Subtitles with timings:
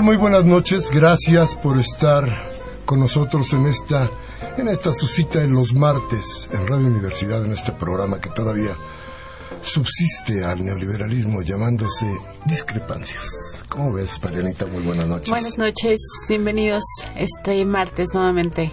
[0.00, 0.04] Tal?
[0.04, 0.90] Muy buenas noches.
[0.90, 2.24] Gracias por estar
[2.84, 4.10] con nosotros en esta,
[4.56, 8.72] en esta su cita en los martes en Radio Universidad, en este programa que todavía
[9.62, 12.06] subsiste al neoliberalismo llamándose
[12.46, 13.60] discrepancias.
[13.68, 14.66] ¿Cómo ves, Marianita?
[14.66, 15.30] Muy buenas noches.
[15.30, 15.98] Buenas noches,
[16.28, 16.84] bienvenidos
[17.16, 18.72] este martes nuevamente.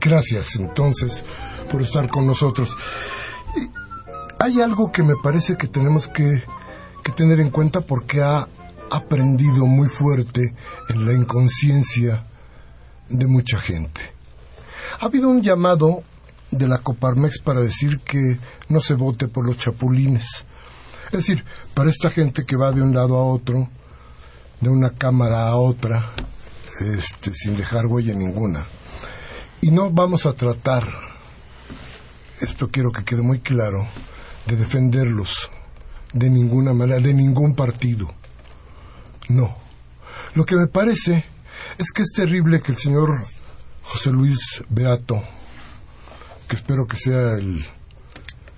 [0.00, 1.24] Gracias entonces
[1.70, 2.76] por estar con nosotros.
[4.38, 6.42] hay algo que me parece que tenemos que,
[7.02, 8.48] que tener en cuenta porque ha
[8.90, 10.54] aprendido muy fuerte
[10.88, 12.24] en la inconsciencia
[13.08, 14.00] de mucha gente.
[15.00, 16.02] Ha habido un llamado
[16.50, 20.44] de la Coparmex para decir que no se vote por los chapulines.
[21.06, 23.68] Es decir, para esta gente que va de un lado a otro,
[24.60, 26.12] de una cámara a otra,
[26.80, 28.64] este, sin dejar huella ninguna.
[29.60, 30.86] Y no vamos a tratar,
[32.40, 33.86] esto quiero que quede muy claro,
[34.46, 35.50] de defenderlos
[36.12, 38.14] de ninguna manera, de ningún partido.
[39.28, 39.56] No.
[40.34, 41.24] Lo que me parece
[41.78, 43.20] es que es terrible que el señor
[43.82, 45.22] José Luis Beato,
[46.48, 47.64] que espero que sea el,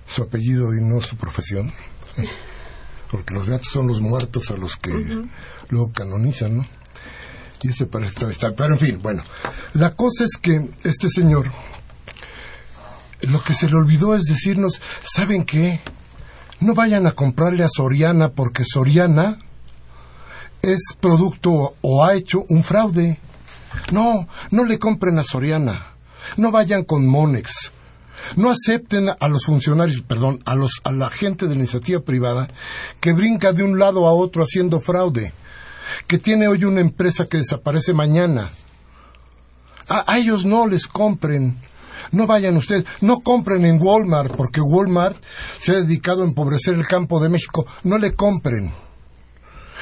[0.07, 1.71] su apellido y no su profesión,
[3.11, 5.21] porque los beatos son los muertos a los que
[5.69, 6.65] luego canonizan, ¿no?
[7.61, 8.53] Y ese parece que está.
[8.55, 9.23] Pero en fin, bueno,
[9.73, 11.51] la cosa es que este señor,
[13.21, 15.81] lo que se le olvidó es decirnos, ¿saben qué?
[16.61, 19.39] No vayan a comprarle a Soriana porque Soriana
[20.61, 23.19] es producto o ha hecho un fraude.
[23.91, 25.93] No, no le compren a Soriana.
[26.37, 27.71] No vayan con Monex.
[28.35, 32.47] No acepten a los funcionarios, perdón, a, los, a la gente de la iniciativa privada
[32.99, 35.33] que brinca de un lado a otro haciendo fraude,
[36.05, 38.49] que tiene hoy una empresa que desaparece mañana.
[39.87, 41.57] A, a ellos no les compren.
[42.11, 45.17] No vayan ustedes, no compren en Walmart, porque Walmart
[45.57, 47.65] se ha dedicado a empobrecer el campo de México.
[47.83, 48.71] No le compren.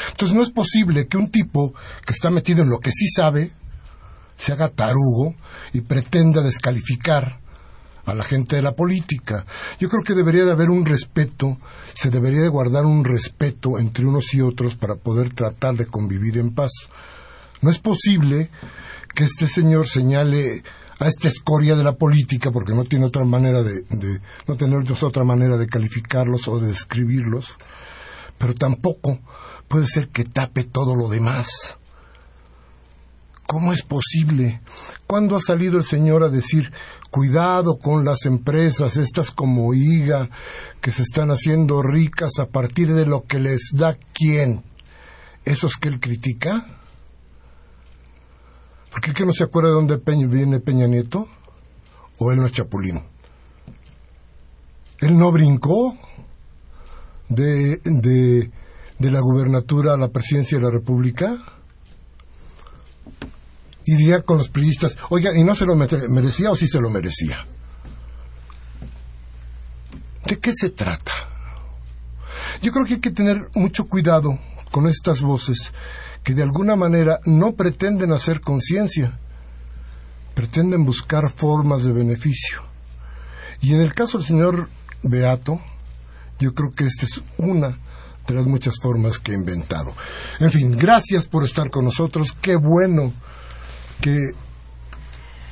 [0.09, 1.73] Entonces no es posible que un tipo
[2.05, 3.51] que está metido en lo que sí sabe
[4.37, 5.35] se haga tarugo
[5.73, 7.39] y pretenda descalificar
[8.05, 9.45] a la gente de la política.
[9.79, 11.57] Yo creo que debería de haber un respeto,
[11.93, 16.37] se debería de guardar un respeto entre unos y otros para poder tratar de convivir
[16.37, 16.71] en paz.
[17.61, 18.49] No es posible
[19.13, 20.63] que este señor señale
[20.99, 24.79] a esta escoria de la política, porque no tiene otra manera de, de no tener
[25.01, 27.55] otra manera de calificarlos o de describirlos,
[28.37, 29.19] pero tampoco
[29.67, 31.77] puede ser que tape todo lo demás.
[33.47, 34.61] ¿Cómo es posible?
[35.07, 36.73] ¿Cuándo ha salido el Señor a decir,
[37.09, 40.29] cuidado con las empresas, estas como IGA,
[40.81, 44.63] que se están haciendo ricas a partir de lo que les da quién?
[45.45, 46.77] ¿Esos que él critica?
[48.91, 51.29] ¿Por qué que no se acuerda de dónde viene Peña Nieto?
[52.17, 53.01] ¿O él no es Chapulín?
[54.99, 55.95] ¿Él no brincó
[57.29, 58.51] de, de
[58.99, 61.37] de la gubernatura a la presidencia de la República?
[63.85, 67.45] Iría con los priistas, oiga, ¿y no se lo merecía o sí se lo merecía?
[70.25, 71.13] ¿De qué se trata?
[72.61, 74.37] Yo creo que hay que tener mucho cuidado
[74.71, 75.71] con estas voces
[76.23, 79.17] que de alguna manera no pretenden hacer conciencia,
[80.33, 82.63] pretenden buscar formas de beneficio.
[83.61, 84.69] Y en el caso del señor
[85.03, 85.61] Beato,
[86.39, 87.77] yo creo que esta es una
[88.27, 89.93] de las muchas formas que he inventado.
[90.39, 92.33] En fin, gracias por estar con nosotros.
[92.39, 93.13] Qué bueno
[94.01, 94.33] que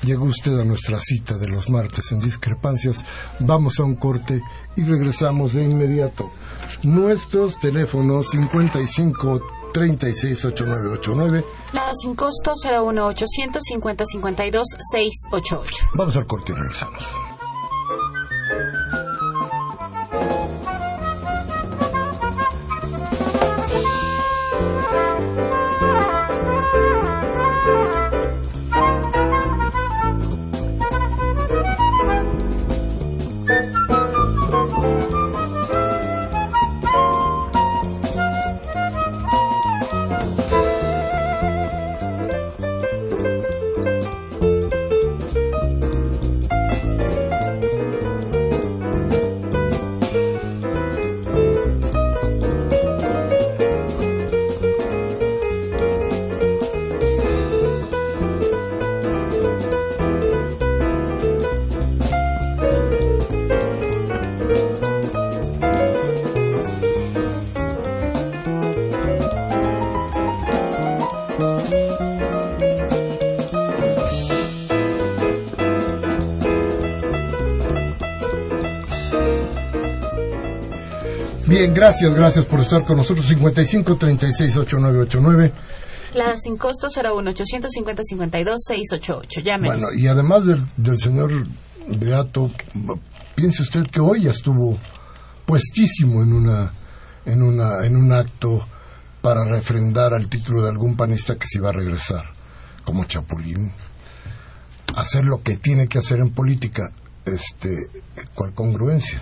[0.03, 3.03] llegó usted a nuestra cita de los martes en discrepancias.
[3.39, 4.41] Vamos a un corte
[4.75, 6.31] y regresamos de inmediato.
[6.83, 11.45] Nuestros teléfonos 55 36 8989.
[11.73, 15.75] Nada sin costo 01 800 50 52 688.
[15.95, 17.34] Vamos al corte y regresamos.
[81.75, 83.27] Gracias, gracias por estar con nosotros.
[83.27, 85.53] 55 36 8989.
[86.15, 89.41] La sin costo 01 850 52 688.
[89.41, 89.81] Llámenos.
[89.81, 91.31] Bueno, y además del, del señor
[91.99, 92.49] Beato,
[93.35, 94.79] piense usted que hoy ya estuvo
[95.45, 96.71] puestísimo en una
[97.25, 98.65] en una en un acto
[99.21, 102.23] para refrendar al título de algún panista que se iba a regresar
[102.83, 103.71] como Chapulín
[104.95, 106.91] hacer lo que tiene que hacer en política
[107.25, 107.89] este
[108.33, 109.21] cuál congruencia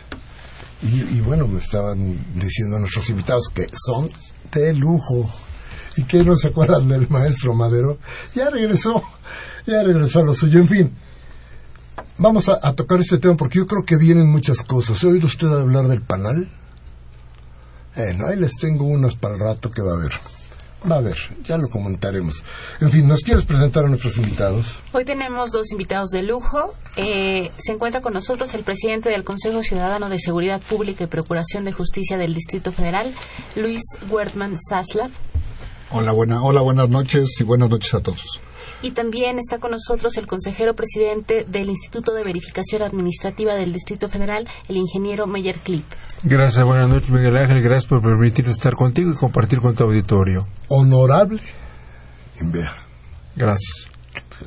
[0.84, 4.10] y, y bueno me estaban diciendo nuestros invitados que son
[4.54, 5.30] de lujo
[5.98, 7.98] y que no se acuerdan del maestro Madero
[8.36, 9.02] ya regresó
[9.66, 10.96] ya regresó a lo suyo en fin
[12.18, 15.04] vamos a, a, tocar este tema porque yo creo que vienen muchas cosas.
[15.04, 16.48] ¿Ha oído usted hablar del panal?
[17.96, 20.12] Bueno, ahí les tengo unas para el rato que va a haber.
[20.90, 21.16] Va a ver,
[21.46, 22.44] ya lo comentaremos.
[22.82, 24.82] En fin, ¿nos quieres presentar a nuestros invitados?
[24.92, 26.74] Hoy tenemos dos invitados de lujo.
[26.98, 31.64] Eh, se encuentra con nosotros el presidente del Consejo Ciudadano de Seguridad Pública y Procuración
[31.64, 33.14] de Justicia del Distrito Federal,
[33.56, 35.10] Luis Wertman Sasla.
[35.92, 38.42] Hola, buena, hola, buenas noches y buenas noches a todos.
[38.84, 44.10] Y también está con nosotros el consejero presidente del Instituto de Verificación Administrativa del Distrito
[44.10, 45.86] Federal, el ingeniero Meyer Clip.
[46.22, 47.62] Gracias, buenas noches, Miguel Ángel.
[47.62, 50.46] Gracias por permitirnos estar contigo y compartir con tu auditorio.
[50.68, 51.40] Honorable.
[52.42, 52.76] Vea.
[53.38, 53.88] Gracias.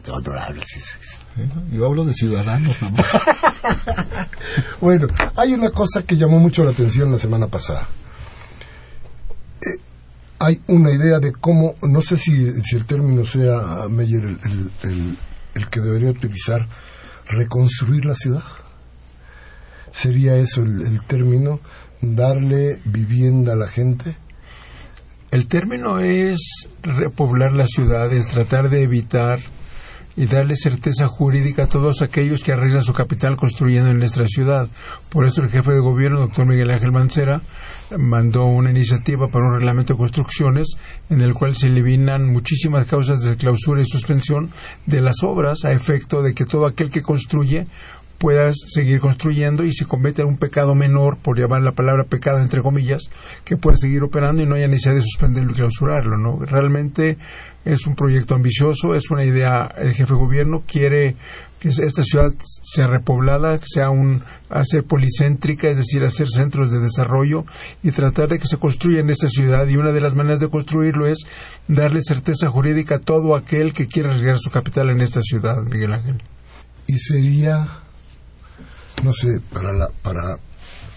[0.07, 1.43] Honorable, sí, sí.
[1.73, 2.99] Yo hablo de ciudadanos, mamá.
[4.83, 7.89] bueno, hay una cosa que llamó mucho la atención la semana pasada
[10.39, 16.11] hay una idea de cómo, no sé si, el término sea, Meyer, el, que debería
[16.11, 16.67] utilizar,
[17.27, 18.43] reconstruir la ciudad.
[19.93, 21.61] ¿Sería eso el, término?
[22.03, 24.17] ¿Darle vivienda a la gente?
[25.31, 29.41] El término es repoblar la ciudad, es tratar de evitar
[30.17, 34.69] y darle certeza jurídica a todos aquellos que arreglan su capital construyendo en nuestra ciudad.
[35.11, 37.43] Por eso el jefe de gobierno, doctor Miguel Ángel Mancera,
[37.97, 40.77] mandó una iniciativa para un reglamento de construcciones
[41.11, 44.51] en el cual se eliminan muchísimas causas de clausura y suspensión
[44.87, 47.67] de las obras a efecto de que todo aquel que construye
[48.19, 52.63] pueda seguir construyendo y si comete un pecado menor, por llamar la palabra pecado entre
[52.63, 53.03] comillas,
[53.45, 56.17] que pueda seguir operando y no haya necesidad de suspenderlo y clausurarlo.
[56.17, 56.39] ¿no?
[56.39, 57.19] Realmente
[57.65, 61.17] es un proyecto ambicioso, es una idea, el jefe de gobierno quiere
[61.59, 62.33] que esta ciudad
[62.63, 67.45] sea repoblada, que sea un, hacer policéntrica, es decir, hacer centros de desarrollo
[67.83, 69.67] y tratar de que se construya en esta ciudad.
[69.67, 71.19] Y una de las maneras de construirlo es
[71.67, 75.95] darle certeza jurídica a todo aquel que quiera arriesgar su capital en esta ciudad, Miguel
[75.95, 76.23] Ángel.
[76.87, 77.69] Y sería,
[79.03, 80.39] no sé, para, la, para,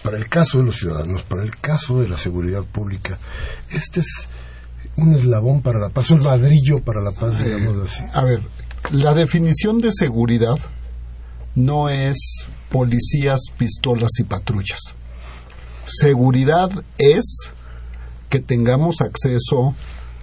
[0.02, 3.18] para el caso de los ciudadanos, para el caso de la seguridad pública,
[3.70, 4.28] este es
[4.96, 8.02] un eslabón para la paz, un ladrillo para la paz, digamos así.
[8.12, 8.42] A ver,
[8.92, 10.58] la definición de seguridad
[11.54, 14.80] no es policías, pistolas y patrullas.
[15.84, 17.50] Seguridad es
[18.28, 19.74] que tengamos acceso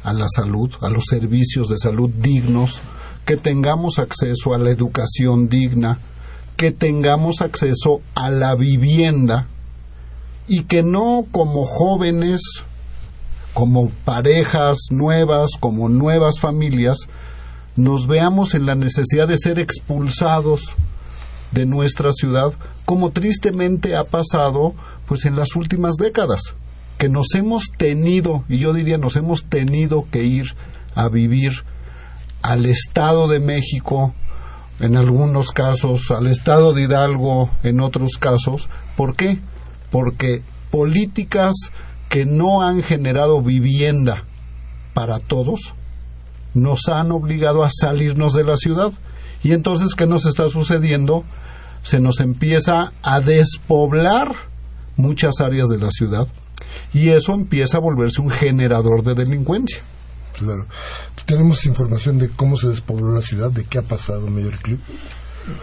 [0.03, 2.81] a la salud, a los servicios de salud dignos,
[3.25, 5.99] que tengamos acceso a la educación digna,
[6.55, 9.47] que tengamos acceso a la vivienda
[10.47, 12.41] y que no como jóvenes,
[13.53, 17.07] como parejas nuevas, como nuevas familias,
[17.77, 20.75] nos veamos en la necesidad de ser expulsados
[21.51, 22.53] de nuestra ciudad,
[22.85, 24.73] como tristemente ha pasado
[25.05, 26.55] pues en las últimas décadas,
[26.97, 30.55] que nos hemos tenido, y yo diría nos hemos tenido que ir
[30.95, 31.53] a vivir
[32.41, 34.13] al Estado de México,
[34.79, 38.69] en algunos casos, al Estado de Hidalgo, en otros casos.
[38.95, 39.39] ¿Por qué?
[39.89, 41.53] Porque políticas
[42.09, 44.23] que no han generado vivienda
[44.93, 45.73] para todos,
[46.57, 48.91] nos han obligado a salirnos de la ciudad.
[49.43, 51.23] Y entonces, ¿qué nos está sucediendo?
[51.83, 54.35] Se nos empieza a despoblar
[54.95, 56.27] muchas áreas de la ciudad
[56.93, 59.81] y eso empieza a volverse un generador de delincuencia.
[60.33, 60.65] Claro.
[61.25, 63.51] ¿Tenemos información de cómo se despobló la ciudad?
[63.51, 64.79] ¿De qué ha pasado, Mayor Clip?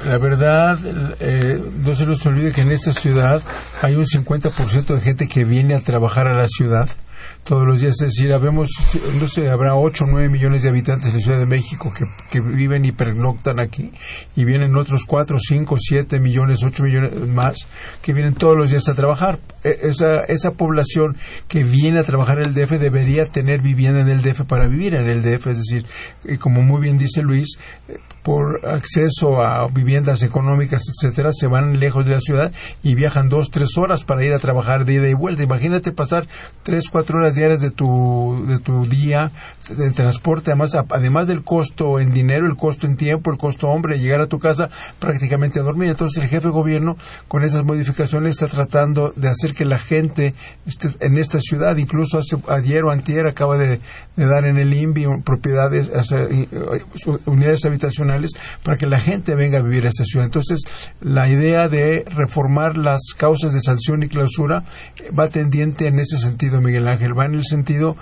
[0.04, 0.78] La verdad,
[1.20, 3.42] eh, no se nos olvide que en esta ciudad
[3.82, 6.88] hay un 50% de gente que viene a trabajar a la ciudad
[7.44, 7.94] todos los días.
[8.00, 8.70] Es decir, habemos,
[9.20, 12.04] no sé, habrá 8 o 9 millones de habitantes en la Ciudad de México que,
[12.30, 13.92] que viven y pernoctan aquí
[14.34, 17.66] y vienen otros 4, 5, 7 millones, 8 millones más
[18.02, 19.38] que vienen todos los días a trabajar.
[19.62, 24.08] E, esa, esa población que viene a trabajar en el DF debería tener vivienda en
[24.08, 25.46] el DF para vivir en el DF.
[25.48, 25.86] Es decir,
[26.24, 27.58] y como muy bien dice Luis,
[28.22, 33.50] por acceso a viviendas económicas, etcétera, se van lejos de la ciudad y viajan dos,
[33.50, 35.42] tres horas para ir a trabajar de ida y vuelta.
[35.42, 36.26] Imagínate pasar
[36.62, 39.32] tres, cuatro horas horas diarias de tu, de tu día
[39.68, 43.98] de transporte, además, además del costo en dinero, el costo en tiempo, el costo hombre,
[43.98, 45.88] llegar a tu casa prácticamente a dormir.
[45.88, 46.96] Entonces el jefe de gobierno
[47.28, 50.34] con esas modificaciones está tratando de hacer que la gente
[51.00, 53.80] en esta ciudad, incluso hace, ayer o antier acaba de,
[54.16, 55.90] dar en el INVI propiedades,
[57.24, 60.26] unidades habitacionales para que la gente venga a vivir a esta ciudad.
[60.26, 60.60] Entonces
[61.00, 64.64] la idea de reformar las causas de sanción y clausura
[65.18, 67.96] va tendiente en ese sentido, Miguel Ángel, en el sentido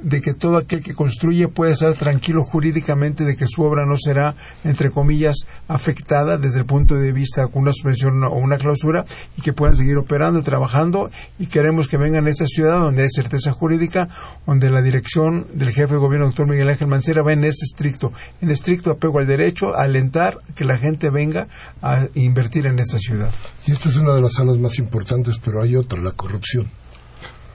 [0.00, 3.96] de que todo aquel que construye puede estar tranquilo jurídicamente de que su obra no
[3.96, 9.04] será, entre comillas, afectada desde el punto de vista con una suspensión o una clausura
[9.36, 13.08] y que puedan seguir operando trabajando y queremos que vengan a esta ciudad donde hay
[13.08, 14.08] certeza jurídica,
[14.46, 18.12] donde la dirección del jefe de gobierno, doctor Miguel Ángel Mancera, va en este estricto,
[18.40, 21.48] en estricto apego al derecho, alentar que la gente venga
[21.82, 23.30] a invertir en esta ciudad.
[23.66, 26.68] Y esta es una de las salas más importantes, pero hay otra, la corrupción.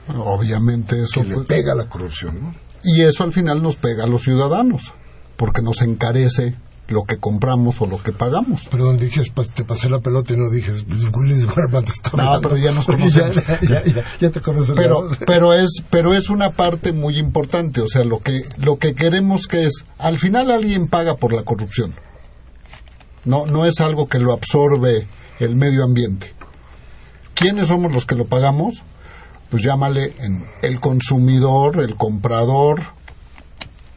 [0.08, 2.54] Obviamente eso que le pega la corrupción, ¿no?
[2.84, 4.92] Y eso al final nos pega a los ciudadanos,
[5.36, 6.56] porque nos encarece
[6.88, 8.68] lo que compramos o lo que pagamos.
[8.68, 9.22] Perdón, dije,
[9.54, 10.72] te pasé la pelota y no dije,
[11.16, 13.42] Willis Warman está No, pero ya nos conocemos.
[13.62, 14.74] ya, ya, ya, te conoces.
[14.76, 18.94] Pero, pero, es, pero es una parte muy importante, o sea, lo que, lo que
[18.94, 21.92] queremos que es, al final alguien paga por la corrupción.
[23.24, 25.06] No, no es algo que lo absorbe
[25.40, 26.34] el medio ambiente.
[27.34, 28.82] ¿Quiénes somos los que lo pagamos?
[29.54, 30.12] Pues llámale
[30.62, 32.82] el consumidor, el comprador,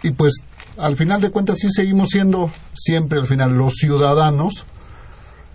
[0.03, 0.43] y pues
[0.77, 4.67] al final de cuentas sí seguimos siendo siempre al final los ciudadanos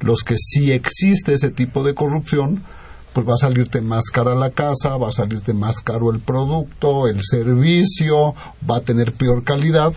[0.01, 2.65] los que si existe ese tipo de corrupción,
[3.13, 7.07] pues va a salirte más cara la casa, va a salirte más caro el producto,
[7.07, 8.35] el servicio,
[8.69, 9.95] va a tener peor calidad.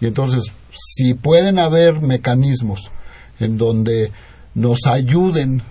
[0.00, 2.92] Y entonces, si pueden haber mecanismos
[3.40, 4.12] en donde
[4.54, 5.64] nos ayuden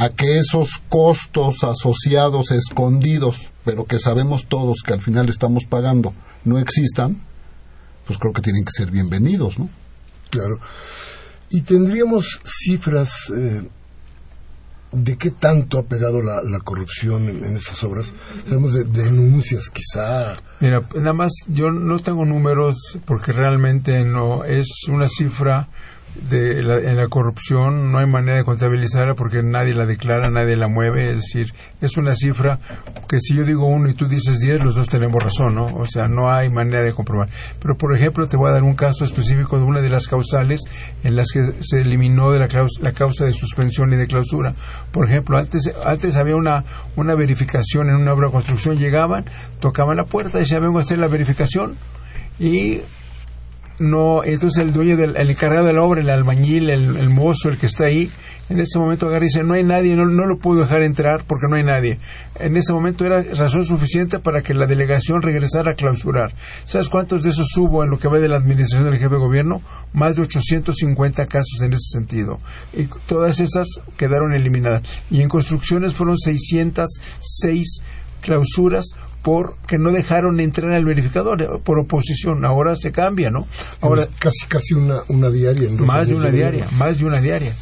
[0.00, 6.14] a que esos costos asociados escondidos, pero que sabemos todos que al final estamos pagando,
[6.42, 7.20] no existan,
[8.06, 9.68] pues creo que tienen que ser bienvenidos, ¿no?
[10.30, 10.58] Claro.
[11.50, 13.62] Y tendríamos cifras eh,
[14.92, 18.14] de qué tanto ha pegado la, corrupción en, en, estas obras.
[18.46, 20.32] Tenemos de, denuncias, quizá.
[20.60, 25.68] Mira, nada más, yo no tengo números porque realmente no es una cifra
[26.28, 30.56] de la, en la corrupción no hay manera de contabilizarla porque nadie la declara, nadie
[30.56, 32.58] la mueve, es decir, es una cifra
[33.08, 35.66] que si yo digo uno y tú dices diez, los dos tenemos razón, ¿no?
[35.66, 37.28] O sea, no hay manera de comprobar.
[37.60, 40.62] Pero, por ejemplo, te voy a dar un caso específico de una de las causales
[41.04, 42.48] en las que se eliminó de la,
[42.80, 44.54] la causa de suspensión y de clausura.
[44.92, 46.64] Por ejemplo, antes, antes había una,
[46.96, 49.24] una verificación en una obra de construcción, llegaban,
[49.60, 51.76] tocaban la puerta, y decían, vengo a hacer la verificación
[52.38, 52.80] y
[53.80, 57.56] no, entonces el dueño del el encargado de la obra, el albañil, el, mozo, el
[57.56, 58.10] que está ahí,
[58.50, 61.24] en este momento agarra y dice, no hay nadie, no, no lo puedo dejar entrar
[61.26, 61.98] porque no hay nadie.
[62.38, 66.30] En ese momento era razón suficiente para que la delegación regresara a clausurar.
[66.66, 69.20] ¿Sabes cuántos de esos hubo en lo que va de la administración del jefe de
[69.20, 69.62] gobierno?
[69.94, 72.38] Más de 850 casos en ese sentido.
[72.74, 74.82] Y todas esas quedaron eliminadas.
[75.10, 77.82] Y en construcciones fueron 606
[78.20, 82.44] clausuras porque no dejaron entrar al verificador eh, por oposición.
[82.44, 83.46] Ahora se cambia, ¿no?
[83.80, 85.70] Ahora casi casi una, una diaria.
[85.70, 87.54] más de una diaria, más de una diaria.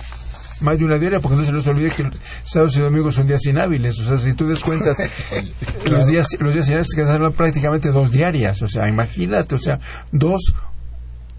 [0.60, 2.04] Más de una diaria, porque no se nos olvide que
[2.42, 3.96] sábados y domingos son días inhábiles.
[4.00, 4.96] O sea, si tú descuentas
[5.90, 8.60] los días los días inhábiles quedan prácticamente dos diarias.
[8.62, 9.78] O sea, imagínate, o sea,
[10.10, 10.54] dos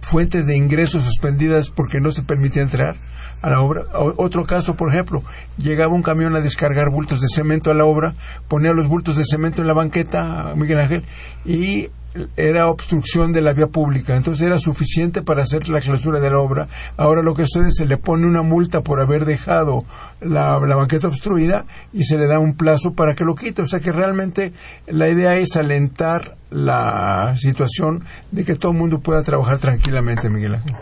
[0.02, 2.96] fuentes de ingresos suspendidas porque no se permite entrar
[3.42, 3.86] a la obra.
[3.94, 5.24] otro caso, por ejemplo,
[5.58, 8.14] llegaba un camión a descargar bultos de cemento a la obra,
[8.48, 11.06] ponía los bultos de cemento en la banqueta, Miguel Ángel,
[11.46, 11.90] y
[12.36, 16.40] era obstrucción de la vía pública, entonces era suficiente para hacer la clausura de la
[16.40, 16.68] obra.
[16.98, 19.84] Ahora lo que sucede se le pone una multa por haber dejado
[20.20, 23.62] la, la, banqueta obstruida y se le da un plazo para que lo quite.
[23.62, 24.54] O sea que realmente
[24.88, 30.56] la idea es alentar la situación de que todo el mundo pueda trabajar tranquilamente, Miguel
[30.56, 30.76] Ángel.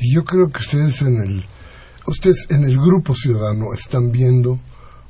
[0.00, 1.44] Y yo creo que ustedes en el
[2.06, 4.58] ustedes en el grupo ciudadano están viendo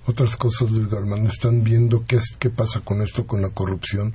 [0.07, 4.13] otras cosas, Luis Garman, están viendo qué, es, qué pasa con esto, con la corrupción,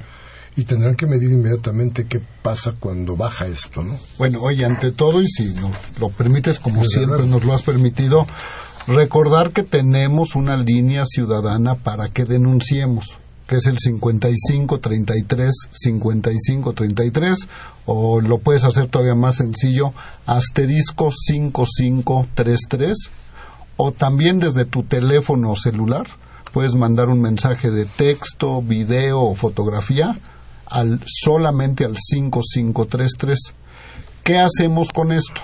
[0.56, 3.98] y tendrán que medir inmediatamente qué pasa cuando baja esto, ¿no?
[4.18, 8.26] Bueno, oye, ante todo, y si nos lo permites, como siempre nos lo has permitido,
[8.88, 17.48] recordar que tenemos una línea ciudadana para que denunciemos que es el 5533 5533
[17.86, 19.94] o lo puedes hacer todavía más sencillo
[20.26, 23.10] asterisco 5533
[23.78, 26.08] o también desde tu teléfono celular
[26.52, 30.20] puedes mandar un mensaje de texto, video o fotografía
[30.66, 33.54] al solamente al 5533.
[34.24, 35.42] ¿Qué hacemos con esto?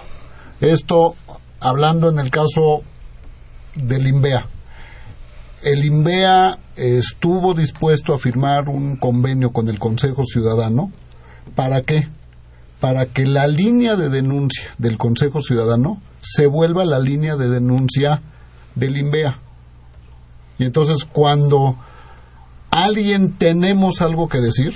[0.59, 1.15] Esto
[1.59, 2.81] hablando en el caso
[3.75, 4.47] del INVEA
[5.63, 10.91] el INVEA estuvo dispuesto a firmar un convenio con el Consejo Ciudadano.
[11.55, 12.07] ¿Para qué?
[12.79, 18.21] Para que la línea de denuncia del Consejo Ciudadano se vuelva la línea de denuncia
[18.75, 19.39] del INVEA.
[20.59, 21.77] Y entonces cuando
[22.69, 24.73] alguien tenemos algo que decir,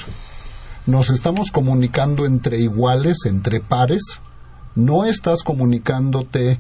[0.85, 4.21] nos estamos comunicando entre iguales, entre pares,
[4.75, 6.59] no estás comunicándote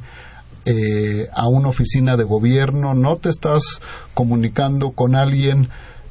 [0.69, 3.79] eh, a una oficina de gobierno, no te estás
[4.13, 5.69] comunicando con alguien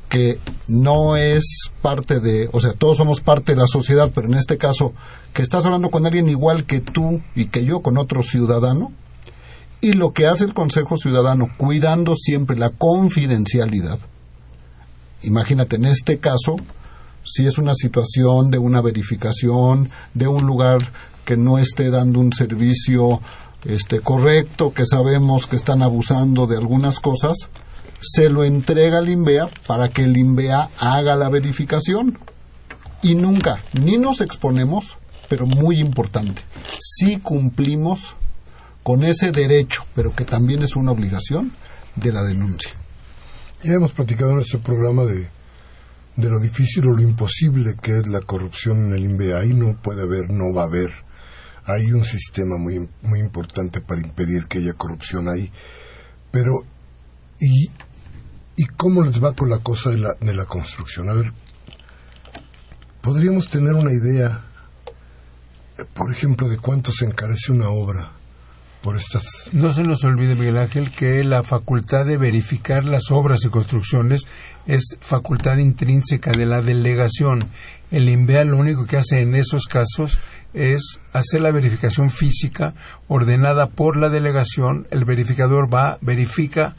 [0.08, 4.34] que no es parte de, o sea, todos somos parte de la sociedad, pero en
[4.34, 4.94] este caso,
[5.34, 8.92] que estás hablando con alguien igual que tú y que yo, con otro ciudadano,
[9.82, 13.98] y lo que hace el Consejo Ciudadano, cuidando siempre la confidencialidad.
[15.22, 16.56] Imagínate, en este caso,
[17.24, 20.78] si es una situación de una verificación, de un lugar
[21.26, 23.20] que no esté dando un servicio
[23.68, 27.48] este, correcto, que sabemos que están abusando de algunas cosas,
[28.00, 32.18] se lo entrega al INVEA para que el INVEA haga la verificación.
[33.02, 34.96] Y nunca, ni nos exponemos,
[35.28, 36.42] pero muy importante,
[36.80, 38.14] si cumplimos
[38.82, 41.52] con ese derecho, pero que también es una obligación,
[41.96, 42.72] de la denuncia.
[43.62, 45.26] Ya hemos platicado en este programa de,
[46.16, 49.38] de lo difícil o lo imposible que es la corrupción en el INVEA.
[49.38, 50.90] Ahí no puede haber, no va a haber
[51.66, 55.50] hay un sistema muy, muy importante para impedir que haya corrupción ahí.
[56.30, 56.64] Pero,
[57.40, 57.66] ¿y,
[58.56, 61.08] ¿y cómo les va con la cosa de la, de la construcción?
[61.08, 61.32] A ver,
[63.02, 64.42] podríamos tener una idea,
[65.92, 68.12] por ejemplo, de cuánto se encarece una obra
[68.80, 69.48] por estas.
[69.52, 74.28] No se nos olvide, Miguel Ángel, que la facultad de verificar las obras y construcciones
[74.66, 77.48] es facultad intrínseca de la delegación.
[77.90, 80.20] El INVEA lo único que hace en esos casos
[80.54, 82.74] es hacer la verificación física
[83.08, 84.86] ordenada por la delegación.
[84.90, 86.76] El verificador va, verifica,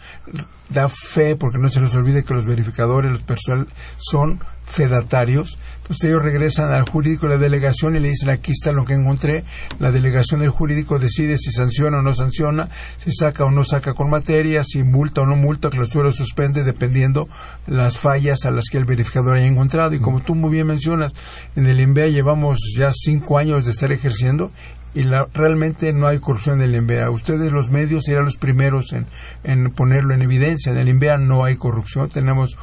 [0.69, 5.58] da fe, porque no se nos olvide que los verificadores, los personal, son fedatarios.
[5.77, 8.93] Entonces ellos regresan al jurídico de la delegación y le dicen aquí está lo que
[8.93, 9.43] encontré.
[9.80, 13.93] La delegación del jurídico decide si sanciona o no sanciona, si saca o no saca
[13.93, 17.27] con materia, si multa o no multa, los suelo suspende dependiendo
[17.65, 19.93] las fallas a las que el verificador haya encontrado.
[19.93, 21.13] Y como tú muy bien mencionas,
[21.56, 24.51] en el INVEA llevamos ya cinco años de estar ejerciendo
[24.97, 27.12] y realmente no hay corrupción en el INVEA.
[27.12, 29.05] Ustedes, los medios, serán los primeros en,
[29.43, 30.71] en, ponerlo en evidencia.
[30.71, 32.10] En el INVEA no hay corrupción.
[32.10, 32.57] Tenemos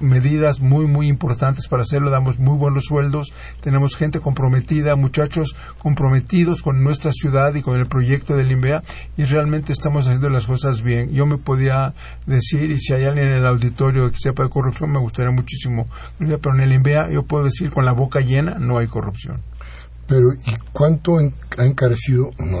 [0.00, 2.08] medidas muy, muy importantes para hacerlo.
[2.08, 3.34] Damos muy buenos sueldos.
[3.60, 8.82] Tenemos gente comprometida, muchachos comprometidos con nuestra ciudad y con el proyecto del INVEA.
[9.18, 11.10] Y realmente estamos haciendo las cosas bien.
[11.10, 11.92] Yo me podía
[12.24, 15.86] decir, y si hay alguien en el auditorio que sepa de corrupción, me gustaría muchísimo.
[16.18, 19.42] Pero en el INVEA yo puedo decir con la boca llena, no hay corrupción.
[20.06, 22.60] Pero, ¿y cuánto ha encarecido, no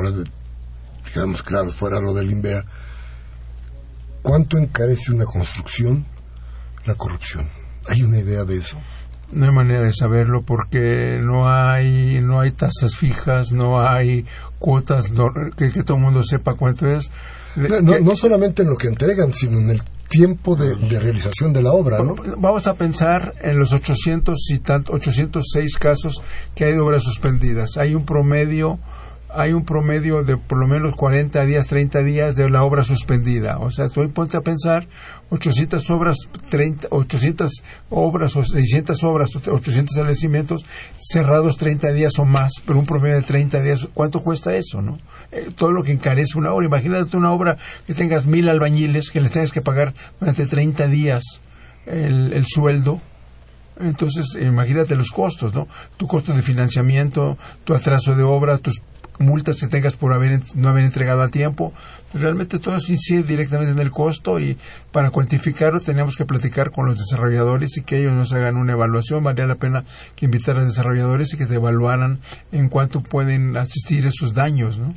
[1.14, 2.64] digamos claro, fuera lo del INVEA,
[4.22, 6.04] cuánto encarece una construcción
[6.84, 7.46] la corrupción?
[7.88, 8.78] ¿Hay una idea de eso?
[9.32, 14.24] No hay manera de saberlo porque no hay no hay tasas fijas, no hay
[14.58, 15.12] cuotas
[15.56, 17.10] que, que todo el mundo sepa cuánto es.
[17.56, 21.72] No, no, solamente en lo que entregan, sino en el tiempo de, realización de la
[21.72, 22.14] obra, ¿no?
[22.38, 26.22] Vamos a pensar en los 800 y tanto, 806 casos
[26.54, 27.76] que hay de obras suspendidas.
[27.76, 28.78] Hay un promedio
[29.36, 33.58] hay un promedio de por lo menos 40 días, 30 días de la obra suspendida.
[33.58, 34.86] O sea, tú ponte a pensar
[35.28, 36.16] 800 obras,
[36.48, 37.52] 30, 800
[37.90, 40.64] obras o 600 obras, 800 establecimientos
[40.96, 43.88] cerrados 30 días o más, pero un promedio de 30 días.
[43.92, 44.96] ¿Cuánto cuesta eso, no?
[45.32, 46.66] Eh, todo lo que encarece una obra.
[46.66, 51.40] Imagínate una obra que tengas mil albañiles que les tengas que pagar durante 30 días
[51.86, 53.00] el, el sueldo
[53.78, 55.68] entonces, imagínate los costos, ¿no?
[55.96, 58.80] Tu costo de financiamiento, tu atraso de obra, tus
[59.18, 61.72] multas que tengas por haber, no haber entregado a tiempo.
[62.14, 64.56] Realmente todo eso incide directamente en el costo y
[64.92, 69.24] para cuantificarlo tenemos que platicar con los desarrolladores y que ellos nos hagan una evaluación.
[69.24, 69.84] Valdría la pena
[70.14, 72.20] que invitar a los desarrolladores y que te evaluaran
[72.52, 74.78] en cuánto pueden asistir esos daños.
[74.78, 74.94] ¿no?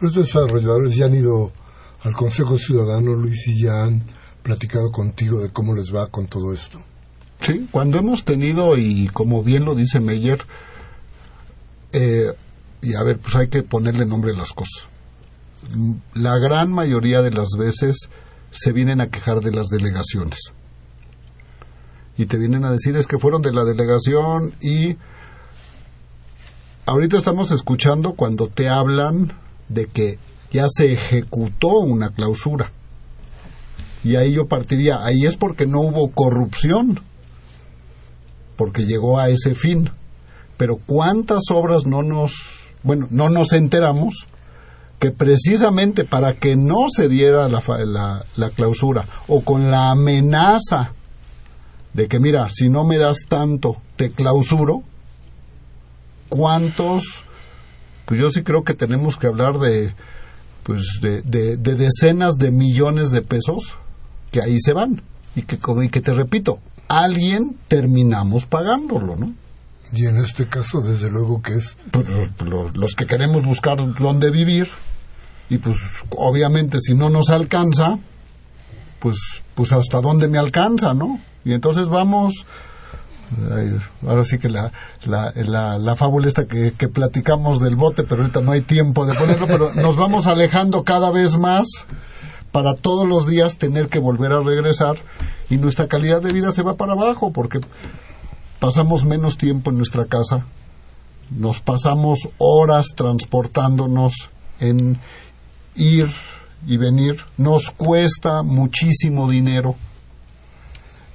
[0.00, 1.52] Los desarrolladores ya han ido
[2.02, 4.04] al Consejo Ciudadano, Luis, y ya han
[4.42, 6.80] platicado contigo de cómo les va con todo esto.
[7.40, 10.44] Sí, cuando hemos tenido, y como bien lo dice Meyer,
[11.92, 12.32] eh,
[12.82, 14.86] y a ver, pues hay que ponerle nombre a las cosas.
[16.12, 18.10] La gran mayoría de las veces
[18.50, 20.52] se vienen a quejar de las delegaciones.
[22.16, 24.96] Y te vienen a decir es que fueron de la delegación y
[26.86, 29.32] ahorita estamos escuchando cuando te hablan
[29.68, 30.18] de que
[30.50, 32.72] ya se ejecutó una clausura.
[34.02, 37.00] Y ahí yo partiría, ahí es porque no hubo corrupción,
[38.56, 39.90] porque llegó a ese fin.
[40.56, 44.26] Pero ¿cuántas obras no nos bueno, no nos enteramos
[45.00, 50.92] que precisamente para que no se diera la, la, la clausura o con la amenaza
[51.94, 54.82] de que mira, si no me das tanto, te clausuro,
[56.28, 57.23] ¿cuántos?
[58.04, 59.94] Pues yo sí creo que tenemos que hablar de,
[60.62, 63.76] pues de, de, de decenas de millones de pesos
[64.30, 65.02] que ahí se van
[65.36, 69.32] y que, y que te repito, alguien terminamos pagándolo, ¿no?
[69.92, 71.76] Y en este caso, desde luego que es...
[71.90, 72.06] Pues,
[72.44, 74.68] los, los que queremos buscar dónde vivir
[75.50, 75.76] y pues
[76.10, 77.98] obviamente si no nos alcanza,
[78.98, 79.18] pues,
[79.54, 81.20] pues hasta dónde me alcanza, ¿no?
[81.44, 82.46] Y entonces vamos,
[84.06, 84.72] ahora sí que la,
[85.04, 89.06] la, la, la fábula esta que, que platicamos del bote, pero ahorita no hay tiempo
[89.06, 91.66] de ponerlo, pero nos vamos alejando cada vez más
[92.52, 94.96] para todos los días tener que volver a regresar
[95.50, 97.60] y nuestra calidad de vida se va para abajo porque
[98.60, 100.46] pasamos menos tiempo en nuestra casa,
[101.30, 105.00] nos pasamos horas transportándonos en
[105.74, 106.10] ir
[106.66, 109.74] y venir, nos cuesta muchísimo dinero,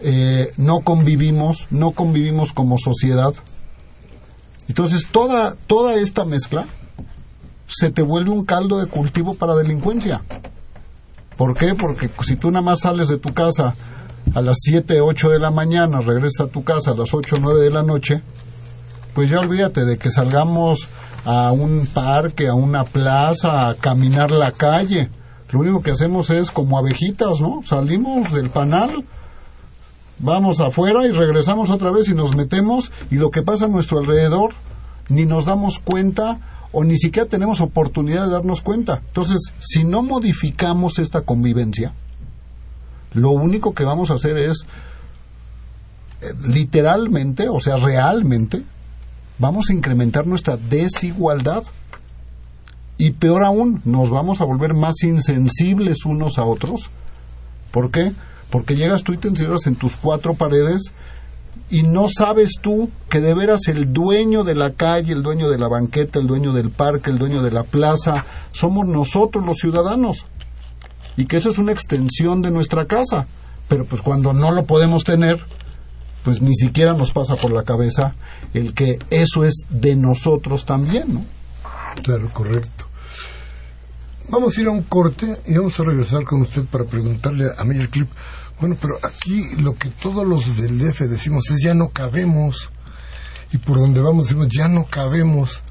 [0.02, 3.34] eh, no convivimos, no convivimos como sociedad.
[4.68, 6.66] Entonces toda, toda esta mezcla
[7.68, 10.22] se te vuelve un caldo de cultivo para delincuencia.
[11.38, 11.76] ¿Por qué?
[11.76, 13.76] Porque si tú nada más sales de tu casa
[14.34, 17.62] a las 7, 8 de la mañana, regresas a tu casa a las 8, 9
[17.62, 18.22] de la noche,
[19.14, 20.90] pues ya olvídate de que salgamos
[21.26, 25.10] a un parque, a una plaza, a caminar la calle.
[25.52, 27.62] Lo único que hacemos es como abejitas, ¿no?
[27.66, 29.06] Salimos del panal,
[30.20, 34.00] vamos afuera y regresamos otra vez y nos metemos y lo que pasa a nuestro
[34.00, 34.54] alrededor
[35.10, 36.40] ni nos damos cuenta
[36.72, 39.02] o ni siquiera tenemos oportunidad de darnos cuenta.
[39.08, 41.94] Entonces, si no modificamos esta convivencia,
[43.14, 44.66] lo único que vamos a hacer es
[46.22, 48.64] eh, literalmente, o sea, realmente,
[49.40, 51.64] vamos a incrementar nuestra desigualdad.
[52.98, 56.90] Y peor aún, nos vamos a volver más insensibles unos a otros.
[57.72, 58.12] ¿Por qué?
[58.50, 60.92] Porque llegas tú y te encierras en tus cuatro paredes
[61.70, 65.60] y no sabes tú que de veras el dueño de la calle, el dueño de
[65.60, 70.26] la banqueta, el dueño del parque, el dueño de la plaza, somos nosotros los ciudadanos.
[71.16, 73.28] Y que eso es una extensión de nuestra casa.
[73.68, 75.46] Pero pues cuando no lo podemos tener,
[76.24, 78.16] pues ni siquiera nos pasa por la cabeza
[78.54, 81.26] el que eso es de nosotros también, ¿no?
[82.04, 82.88] Claro, correcto.
[84.32, 87.63] Vamos a ir a un corte y vamos a regresar con usted para preguntarle a
[87.63, 88.08] Meyer Clip.
[88.60, 92.70] Bueno, pero aquí lo que todos los del DF decimos es ya no cabemos.
[93.52, 95.62] Y por donde vamos decimos ya no cabemos.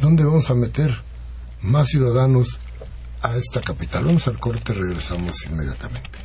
[0.00, 1.02] ¿Dónde vamos a meter
[1.60, 2.60] más ciudadanos
[3.20, 4.04] a esta capital?
[4.04, 6.18] Vamos al corte regresamos inmediatamente.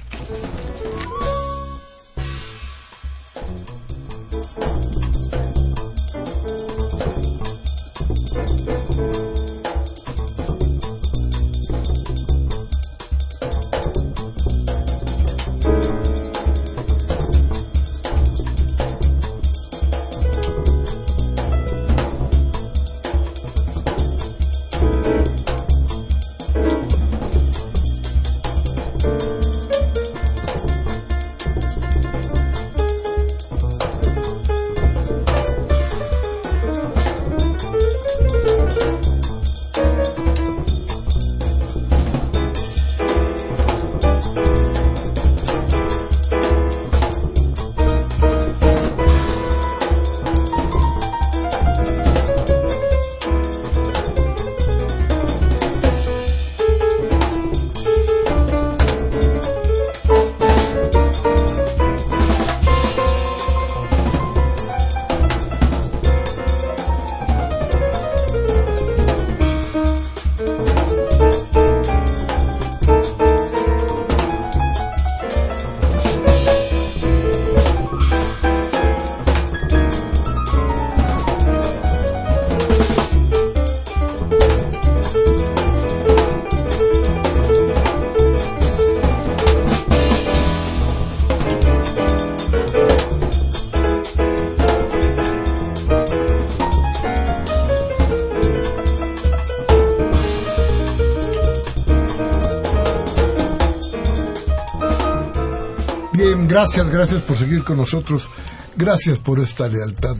[106.59, 108.29] Gracias, gracias por seguir con nosotros.
[108.75, 110.17] Gracias por esta lealtad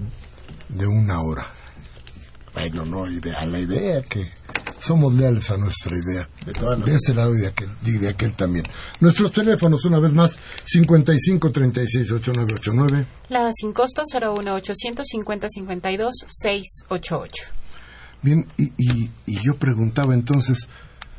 [0.70, 1.52] de una hora.
[2.54, 4.32] Bueno, no, idea, la idea que
[4.80, 6.30] somos leales a nuestra idea.
[6.86, 8.66] De, este lado y de aquel, y de aquel también.
[9.02, 13.08] Nuestros teléfonos, una vez más, 55 36 8989.
[13.28, 17.44] La sin costo 01 850 52 688.
[18.22, 20.68] Bien, y, y, y yo preguntaba entonces,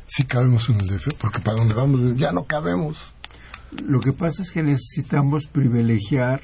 [0.07, 3.13] sí cabemos en el DF, porque para donde vamos ya no cabemos.
[3.85, 6.41] Lo que pasa es que necesitamos privilegiar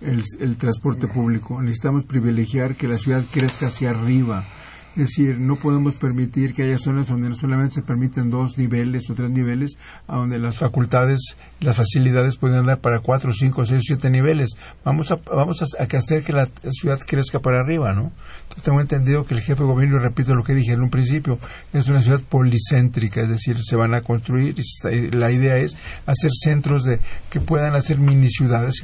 [0.00, 4.44] el, el transporte público, necesitamos privilegiar que la ciudad crezca hacia arriba
[4.98, 9.14] es decir, no podemos permitir que haya zonas donde solamente se permiten dos niveles o
[9.14, 14.10] tres niveles, a donde las facultades, las facilidades pueden dar para cuatro, cinco, seis, siete
[14.10, 14.56] niveles.
[14.84, 18.10] Vamos a, vamos a, hacer que la ciudad crezca para arriba, ¿no?
[18.42, 21.38] Entonces, tengo entendido que el jefe de gobierno, repito lo que dije en un principio,
[21.72, 26.32] es una ciudad policéntrica, es decir, se van a construir, y la idea es hacer
[26.32, 26.98] centros de
[27.30, 28.82] que puedan hacer mini ciudades,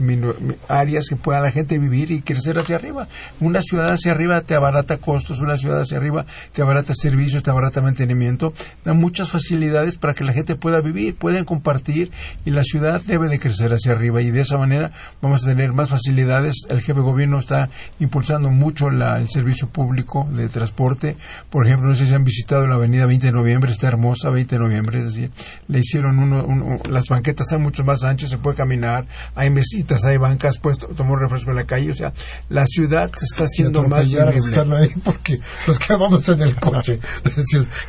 [0.68, 3.08] áreas que pueda la gente vivir y crecer hacia arriba.
[3.40, 7.42] Una ciudad hacia arriba te abarata costos, una ciudad hacia arriba arriba, te abarata servicios,
[7.42, 8.52] te abarata mantenimiento,
[8.84, 12.10] da muchas facilidades para que la gente pueda vivir, pueden compartir
[12.44, 15.72] y la ciudad debe de crecer hacia arriba y de esa manera vamos a tener
[15.72, 16.66] más facilidades.
[16.68, 21.16] El jefe de gobierno está impulsando mucho el servicio público de transporte.
[21.48, 24.56] Por ejemplo, no sé si han visitado la avenida 20 de noviembre, está hermosa 20
[24.56, 25.30] de noviembre, es decir,
[25.68, 30.18] le hicieron uno, las banquetas están mucho más anchas, se puede caminar, hay mesitas, hay
[30.18, 32.12] bancas, puedes tomar refresco en la calle, o sea,
[32.48, 34.90] la ciudad se está haciendo más vivible.
[35.04, 36.98] porque los que vamos en el coche.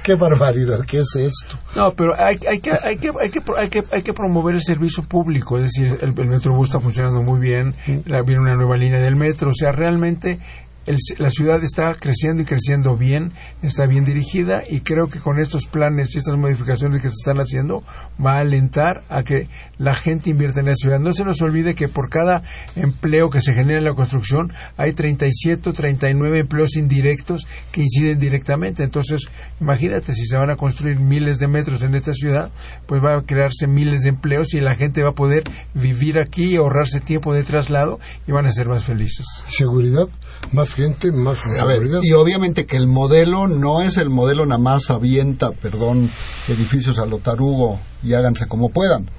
[0.03, 1.57] qué barbaridad, ¿qué es esto?
[1.75, 4.61] No, pero hay, hay, que, hay, que, hay, que, hay, que, hay que promover el
[4.61, 8.99] servicio público, es decir, el, el Metrobús está funcionando muy bien, viene una nueva línea
[8.99, 10.39] del metro, o sea, realmente
[11.17, 15.65] la ciudad está creciendo y creciendo bien, está bien dirigida y creo que con estos
[15.65, 17.83] planes y estas modificaciones que se están haciendo
[18.23, 20.99] va a alentar a que la gente invierta en la ciudad.
[20.99, 22.43] No se nos olvide que por cada
[22.75, 28.19] empleo que se genera en la construcción hay 37 o 39 empleos indirectos que inciden
[28.19, 28.83] directamente.
[28.83, 32.51] Entonces, imagínate, si se van a construir miles de metros en esta ciudad,
[32.85, 35.43] pues va a crearse miles de empleos y la gente va a poder
[35.73, 39.25] vivir aquí, ahorrarse tiempo de traslado y van a ser más felices.
[39.47, 40.07] Seguridad
[40.51, 41.39] más gente, más
[42.01, 46.11] y obviamente que el modelo no es el modelo nada más avienta, perdón,
[46.47, 49.09] edificios a lo tarugo y háganse como puedan.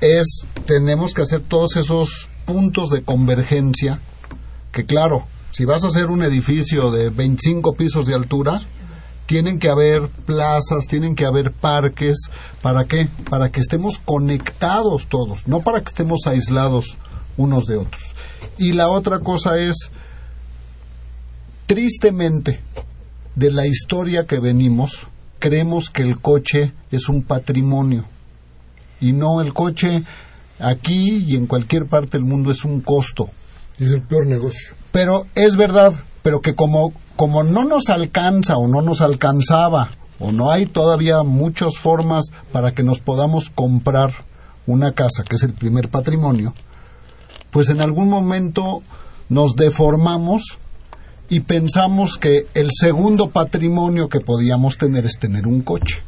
[0.00, 4.00] Es, tenemos que hacer todos esos puntos de convergencia
[4.72, 8.60] que claro, si vas a hacer un edificio de 25 pisos de altura,
[9.26, 12.30] tienen que haber plazas, tienen que haber parques,
[12.62, 13.08] ¿para qué?
[13.28, 16.98] Para que estemos conectados todos, no para que estemos aislados
[17.36, 18.14] unos de otros.
[18.58, 19.90] Y la otra cosa es
[21.70, 22.60] Tristemente,
[23.36, 25.06] de la historia que venimos,
[25.38, 28.06] creemos que el coche es un patrimonio.
[29.00, 30.02] Y no, el coche
[30.58, 33.30] aquí y en cualquier parte del mundo es un costo.
[33.78, 34.74] Es el peor negocio.
[34.90, 40.32] Pero es verdad, pero que como, como no nos alcanza o no nos alcanzaba, o
[40.32, 44.24] no hay todavía muchas formas para que nos podamos comprar
[44.66, 46.52] una casa, que es el primer patrimonio,
[47.52, 48.82] pues en algún momento
[49.28, 50.58] nos deformamos
[51.30, 56.02] y pensamos que el segundo patrimonio que podíamos tener es tener un coche.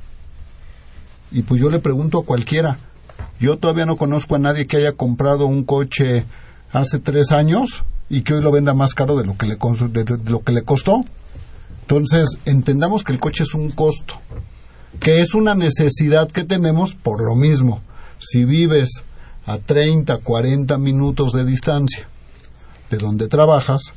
[1.30, 2.76] Y pues yo le pregunto a cualquiera,
[3.38, 6.24] yo todavía no conozco a nadie que haya comprado un coche
[6.72, 10.18] hace tres años y que hoy lo venda más caro de lo que le, de
[10.28, 11.00] lo que le costó.
[11.82, 14.20] Entonces, entendamos que el coche es un costo,
[14.98, 17.80] que es una necesidad que tenemos por lo mismo.
[18.18, 19.04] Si vives
[19.46, 22.08] a 30, 40 minutos de distancia
[22.90, 23.92] de donde trabajas,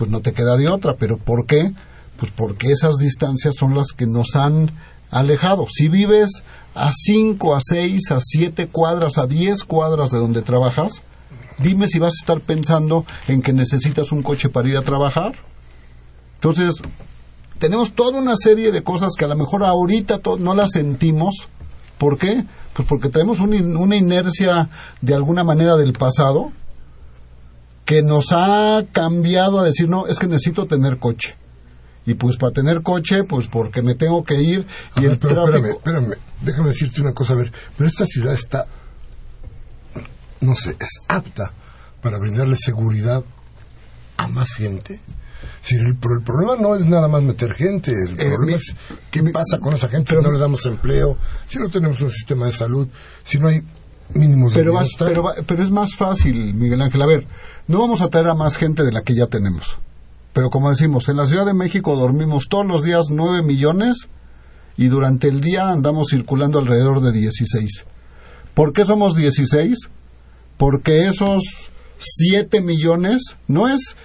[0.00, 0.94] pues no te queda de otra.
[0.98, 1.74] ¿Pero por qué?
[2.16, 4.70] Pues porque esas distancias son las que nos han
[5.10, 5.66] alejado.
[5.68, 6.42] Si vives
[6.74, 11.02] a 5, a 6, a 7 cuadras, a 10 cuadras de donde trabajas,
[11.58, 15.34] dime si vas a estar pensando en que necesitas un coche para ir a trabajar.
[16.36, 16.76] Entonces,
[17.58, 21.48] tenemos toda una serie de cosas que a lo mejor ahorita no las sentimos.
[21.98, 22.46] ¿Por qué?
[22.72, 24.70] Pues porque tenemos una inercia
[25.02, 26.52] de alguna manera del pasado
[27.90, 31.34] que nos ha cambiado a decir, no, es que necesito tener coche.
[32.06, 34.64] Y pues para tener coche, pues porque me tengo que ir
[35.00, 38.66] y el pero Espérame, espérame, déjame decirte una cosa, a ver, pero esta ciudad está,
[40.40, 41.50] no sé, es apta
[42.00, 43.24] para brindarle seguridad
[44.18, 45.00] a más gente.
[45.60, 48.72] Si el, el, problema no es nada más meter gente, el eh, problema es
[49.10, 52.46] qué pasa con esa gente si no le damos empleo, si no tenemos un sistema
[52.46, 52.86] de salud,
[53.24, 53.64] si no hay
[54.14, 57.02] mínimos pero, pero, pero es más fácil, Miguel Ángel.
[57.02, 57.26] A ver,
[57.66, 59.78] no vamos a traer a más gente de la que ya tenemos.
[60.32, 64.08] Pero como decimos, en la Ciudad de México dormimos todos los días 9 millones
[64.76, 67.84] y durante el día andamos circulando alrededor de 16.
[68.54, 69.88] ¿Por qué somos 16?
[70.56, 71.42] Porque esos
[71.98, 73.96] 7 millones no es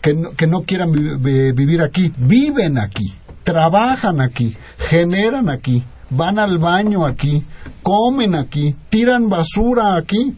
[0.00, 3.14] que no, que no quieran vivir aquí, viven aquí,
[3.44, 7.42] trabajan aquí, generan aquí, van al baño aquí,
[7.82, 10.36] comen aquí, tiran basura aquí.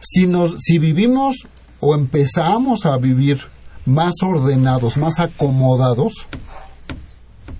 [0.00, 1.46] Si, nos, si vivimos
[1.78, 3.40] o empezamos a vivir
[3.86, 6.26] más ordenados, más acomodados,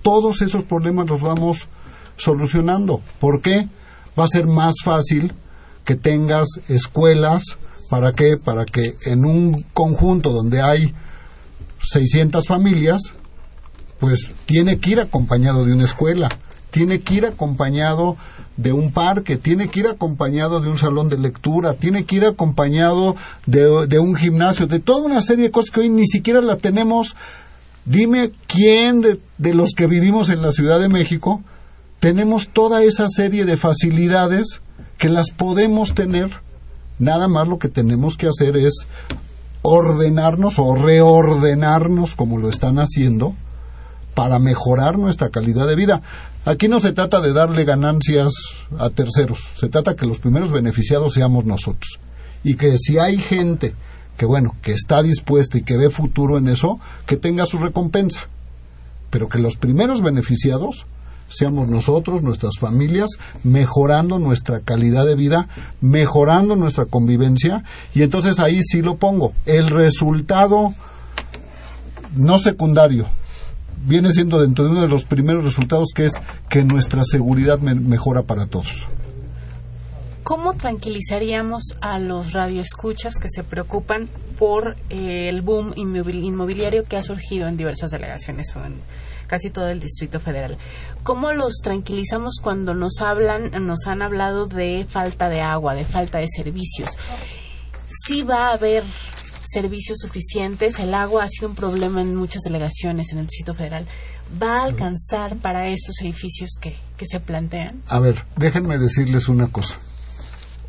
[0.01, 1.67] todos esos problemas los vamos
[2.17, 3.01] solucionando.
[3.19, 3.67] ¿Por qué?
[4.17, 5.33] Va a ser más fácil
[5.85, 7.57] que tengas escuelas,
[7.89, 8.35] ¿para qué?
[8.43, 10.93] Para que en un conjunto donde hay
[11.79, 13.01] 600 familias,
[13.99, 16.29] pues tiene que ir acompañado de una escuela,
[16.71, 18.17] tiene que ir acompañado
[18.57, 22.25] de un parque, tiene que ir acompañado de un salón de lectura, tiene que ir
[22.25, 26.57] acompañado de, un gimnasio, de toda una serie de cosas que hoy ni siquiera la
[26.57, 27.15] tenemos.
[27.85, 29.01] Dime quién
[29.37, 31.41] de los que vivimos en la Ciudad de México
[31.99, 34.61] tenemos toda esa serie de facilidades
[34.97, 36.31] que las podemos tener.
[36.97, 38.87] Nada más lo que tenemos que hacer es
[39.61, 43.35] ordenarnos o reordenarnos como lo están haciendo
[44.13, 46.01] para mejorar nuestra calidad de vida.
[46.45, 48.33] Aquí no se trata de darle ganancias
[48.77, 51.99] a terceros, se trata que los primeros beneficiados seamos nosotros.
[52.43, 53.75] Y que si hay gente
[54.17, 58.21] que, bueno, que está dispuesta y que ve futuro en eso, que tenga su recompensa.
[59.09, 60.85] Pero que los primeros beneficiados
[61.27, 63.09] seamos nosotros, nuestras familias,
[63.43, 65.47] mejorando nuestra calidad de vida,
[65.79, 69.33] mejorando nuestra convivencia, y entonces ahí sí lo pongo.
[69.45, 70.73] El resultado
[72.15, 73.07] no secundario
[73.83, 76.13] viene siendo dentro de uno de los primeros resultados que es
[76.49, 78.87] que nuestra seguridad mejora para todos.
[80.23, 87.03] ¿Cómo tranquilizaríamos a los radioescuchas que se preocupan por eh, el boom inmobiliario que ha
[87.03, 88.75] surgido en diversas delegaciones o en
[89.31, 90.57] casi todo el Distrito Federal.
[91.03, 96.17] ¿Cómo los tranquilizamos cuando nos hablan, nos han hablado de falta de agua, de falta
[96.17, 96.89] de servicios?
[98.05, 98.83] Sí va a haber
[99.51, 103.85] servicios suficientes, el agua ha sido un problema en muchas delegaciones en el Distrito Federal.
[104.41, 107.81] ¿Va a alcanzar para estos edificios que, que se plantean?
[107.87, 109.77] A ver, déjenme decirles una cosa.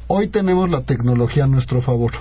[0.09, 2.13] Hoy tenemos la tecnología a nuestro favor.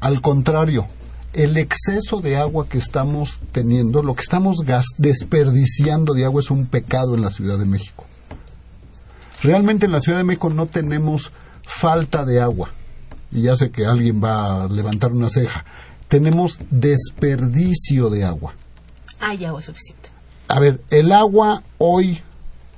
[0.00, 0.86] Al contrario,
[1.32, 4.58] el exceso de agua que estamos teniendo, lo que estamos
[4.98, 8.04] desperdiciando de agua es un pecado en la Ciudad de México.
[9.42, 12.70] Realmente en la Ciudad de México no tenemos falta de agua.
[13.32, 15.64] Y ya sé que alguien va a levantar una ceja.
[16.08, 18.54] Tenemos desperdicio de agua.
[19.20, 20.10] Hay agua suficiente.
[20.48, 22.20] A ver, el agua hoy,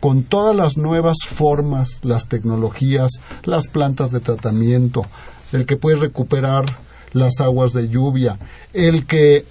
[0.01, 3.13] con todas las nuevas formas, las tecnologías,
[3.45, 5.07] las plantas de tratamiento,
[5.53, 6.65] el que puede recuperar
[7.13, 8.39] las aguas de lluvia,
[8.73, 9.47] el que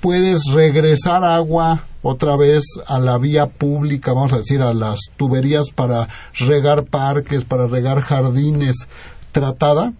[0.00, 5.70] puedes regresar agua otra vez a la vía pública, vamos a decir, a las tuberías
[5.70, 8.88] para regar parques, para regar jardines,
[9.30, 9.92] tratada,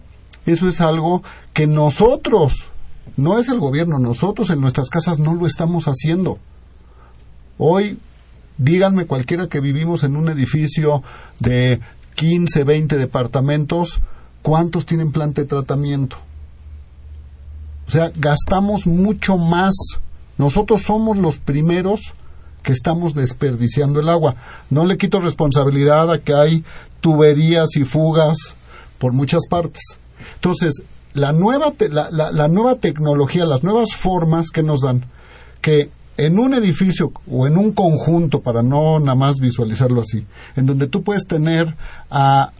[0.45, 2.69] eso es algo que nosotros,
[3.17, 6.39] no es el gobierno, nosotros en nuestras casas no lo estamos haciendo.
[7.57, 7.97] Hoy,
[8.57, 11.03] díganme cualquiera que vivimos en un edificio
[11.39, 11.79] de
[12.15, 13.99] 15, 20 departamentos,
[14.41, 16.17] ¿cuántos tienen planta de tratamiento?
[17.87, 19.73] O sea, gastamos mucho más.
[20.37, 22.13] Nosotros somos los primeros
[22.63, 24.35] que estamos desperdiciando el agua.
[24.69, 26.63] No le quito responsabilidad a que hay
[27.01, 28.55] tuberías y fugas
[28.97, 29.99] por muchas partes.
[30.35, 30.83] Entonces,
[31.13, 35.05] la nueva, la, la, nueva tecnología, las nuevas formas que nos dan,
[35.61, 40.65] que en un edificio o en un conjunto, para no nada más visualizarlo así, en
[40.65, 41.75] donde tú puedes tener
[42.09, 42.51] a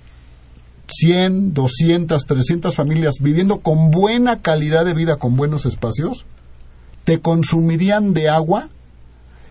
[0.87, 6.25] 100, 200, 300 familias viviendo con buena calidad de vida, con buenos espacios,
[7.03, 8.69] te consumirían de agua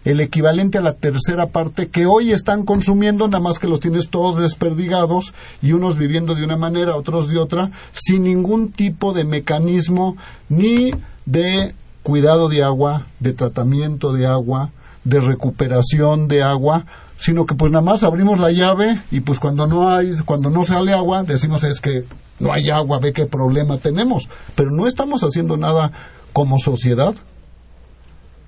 [0.04, 4.08] el equivalente a la tercera parte que hoy están consumiendo, nada más que los tienes
[4.08, 9.24] todos desperdigados y unos viviendo de una manera, otros de otra, sin ningún tipo de
[9.24, 10.16] mecanismo
[10.48, 10.90] ni
[11.24, 14.70] de cuidado de agua, de tratamiento de agua,
[15.04, 16.84] de recuperación de agua,
[17.18, 20.64] sino que pues nada más abrimos la llave y pues cuando no hay, cuando no
[20.64, 22.04] sale agua, decimos es que
[22.40, 25.92] no hay agua, ve qué problema tenemos, pero no estamos haciendo nada
[26.32, 27.14] como sociedad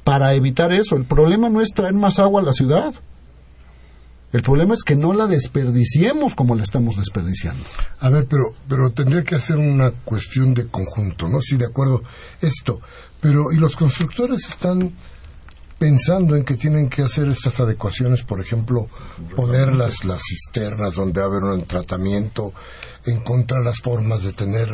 [0.05, 0.97] para evitar eso.
[0.97, 2.95] El problema no es traer más agua a la ciudad.
[4.33, 7.63] El problema es que no la desperdiciemos como la estamos desperdiciando.
[8.01, 11.41] A ver, pero, pero tendría que hacer una cuestión de conjunto, ¿no?
[11.41, 12.03] Sí, de acuerdo,
[12.43, 12.81] esto.
[13.21, 14.93] Pero, ¿y los constructores están
[15.85, 18.89] pensando en que tienen que hacer estas adecuaciones, por ejemplo,
[19.37, 22.55] poner las, las cisternas donde haber un tratamiento,
[23.05, 24.71] encontrar las formas de tener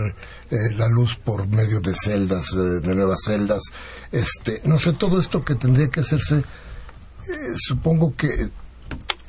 [0.53, 3.61] eh, la luz por medio de celdas, de, nuevas celdas,
[4.13, 6.45] este, no sé, todo esto que tendría que hacerse, eh,
[7.57, 8.49] supongo que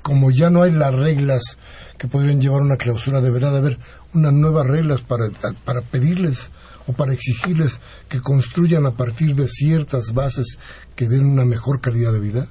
[0.04, 1.58] como ya no hay las reglas
[1.98, 3.80] que podrían llevar una clausura, deberá de haber
[4.14, 5.32] unas nuevas reglas para,
[5.66, 6.52] para pedirles
[6.88, 7.80] o para exigirles
[8.10, 10.58] que construyan a partir de ciertas bases
[10.96, 12.48] que den una mejor calidad de vida?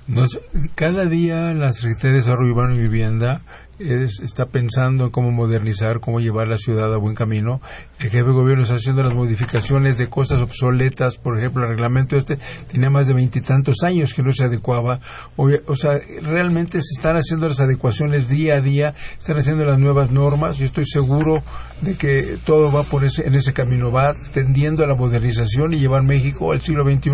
[0.75, 3.43] cada día la Secretaría de Desarrollo Urbano y Vivienda
[3.81, 7.61] está pensando en cómo modernizar, cómo llevar la ciudad a buen camino.
[7.99, 12.17] El jefe de gobierno está haciendo las modificaciones de cosas obsoletas, por ejemplo, el reglamento
[12.17, 12.39] este
[12.71, 15.01] tenía más de veintitantos años que no se adecuaba.
[15.37, 19.79] O, o, sea, realmente se están haciendo las adecuaciones día a día, están haciendo las
[19.79, 20.59] nuevas normas.
[20.59, 21.43] Yo estoy seguro
[21.81, 25.79] de que todo va por ese, en ese camino, va tendiendo a la modernización y
[25.79, 27.11] llevar México al siglo XXI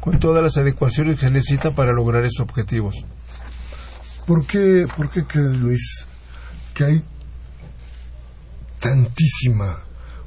[0.00, 3.04] con todas las adecuaciones que se necesitan para lograr esos objetivos.
[4.26, 6.06] ¿Por qué, por qué crees, Luis,
[6.80, 7.04] que hay
[8.80, 9.80] tantísima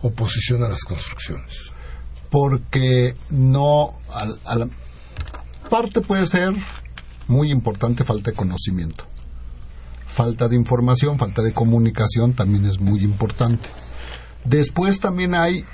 [0.03, 1.71] oposición a las construcciones?
[2.29, 4.67] Porque no, a, la
[5.69, 6.53] parte puede ser
[7.27, 9.05] muy importante falta de conocimiento.
[10.07, 13.67] Falta de información, falta de comunicación también es muy importante.
[14.45, 15.65] Después también hay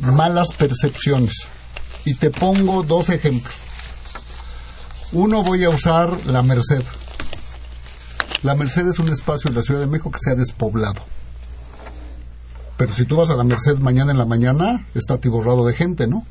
[0.00, 1.48] malas percepciones.
[2.06, 3.54] Y te pongo dos ejemplos.
[5.12, 6.84] Uno voy a usar la Merced.
[8.44, 11.00] La Merced es un espacio en la Ciudad de México que se ha despoblado.
[12.76, 16.06] Pero si tú vas a la Merced mañana en la mañana, está atiborrado de gente,
[16.06, 16.26] ¿no?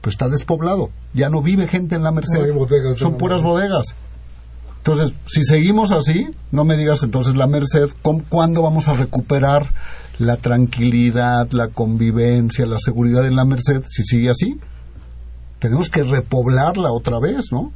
[0.00, 0.88] Pues está despoblado.
[1.12, 2.40] Ya no vive gente en la Merced.
[2.96, 3.88] Son puras bodegas.
[4.78, 7.90] Entonces, si seguimos así, no me digas entonces la Merced,
[8.30, 9.74] ¿cuándo vamos a recuperar
[10.18, 14.58] la tranquilidad, la convivencia, la seguridad en la Merced si sigue así?
[15.58, 17.70] Tenemos que repoblarla otra vez, ¿no?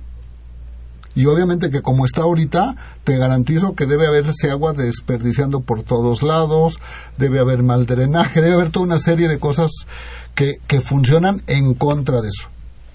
[1.14, 6.22] Y obviamente que como está ahorita, te garantizo que debe haberse agua desperdiciando por todos
[6.22, 6.78] lados,
[7.18, 9.70] debe haber mal drenaje, debe haber toda una serie de cosas
[10.34, 12.48] que, que funcionan en contra de eso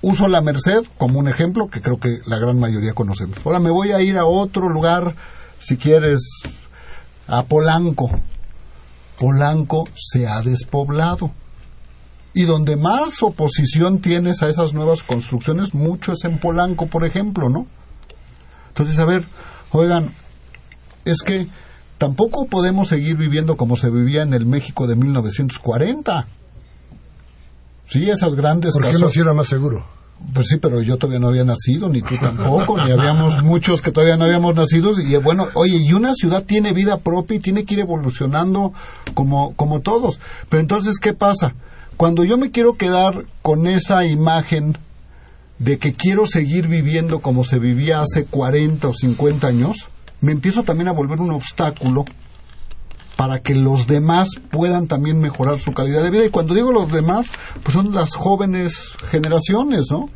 [0.05, 3.43] uso la Merced como un ejemplo que creo que la gran mayoría conocemos.
[3.43, 5.15] Ahora me voy a ir a otro lugar,
[5.57, 6.21] si quieres,
[7.27, 8.11] a Polanco.
[9.19, 11.31] Polanco se ha despoblado.
[12.35, 17.49] Y donde más oposición tienes a esas nuevas construcciones, mucho es en Polanco, por ejemplo,
[17.49, 17.65] ¿no?
[18.75, 19.23] Entonces, a ver,
[19.71, 20.13] oigan,
[21.05, 21.47] es que
[21.97, 26.27] tampoco podemos seguir viviendo como se vivía en el México de 1940.
[27.87, 29.85] Sí, esas grandes ¿Por qué no si era más seguro?
[30.33, 33.93] Pues sí, pero yo todavía no había nacido, ni tú tampoco, ni habíamos muchos que
[33.93, 34.91] todavía no habíamos nacido.
[34.99, 38.73] Y bueno, oye, y una ciudad tiene vida propia y tiene que ir evolucionando
[39.13, 40.19] como, como todos.
[40.49, 41.53] Pero entonces, ¿qué pasa?
[41.95, 44.77] Cuando yo me quiero quedar con esa imagen
[45.59, 49.87] de que quiero seguir viviendo como se vivía hace 40 o 50 años,
[50.21, 52.05] me empiezo también a volver un obstáculo
[53.15, 56.25] para que los demás puedan también mejorar su calidad de vida.
[56.25, 57.31] Y cuando digo los demás,
[57.63, 60.09] pues son las jóvenes generaciones, ¿no?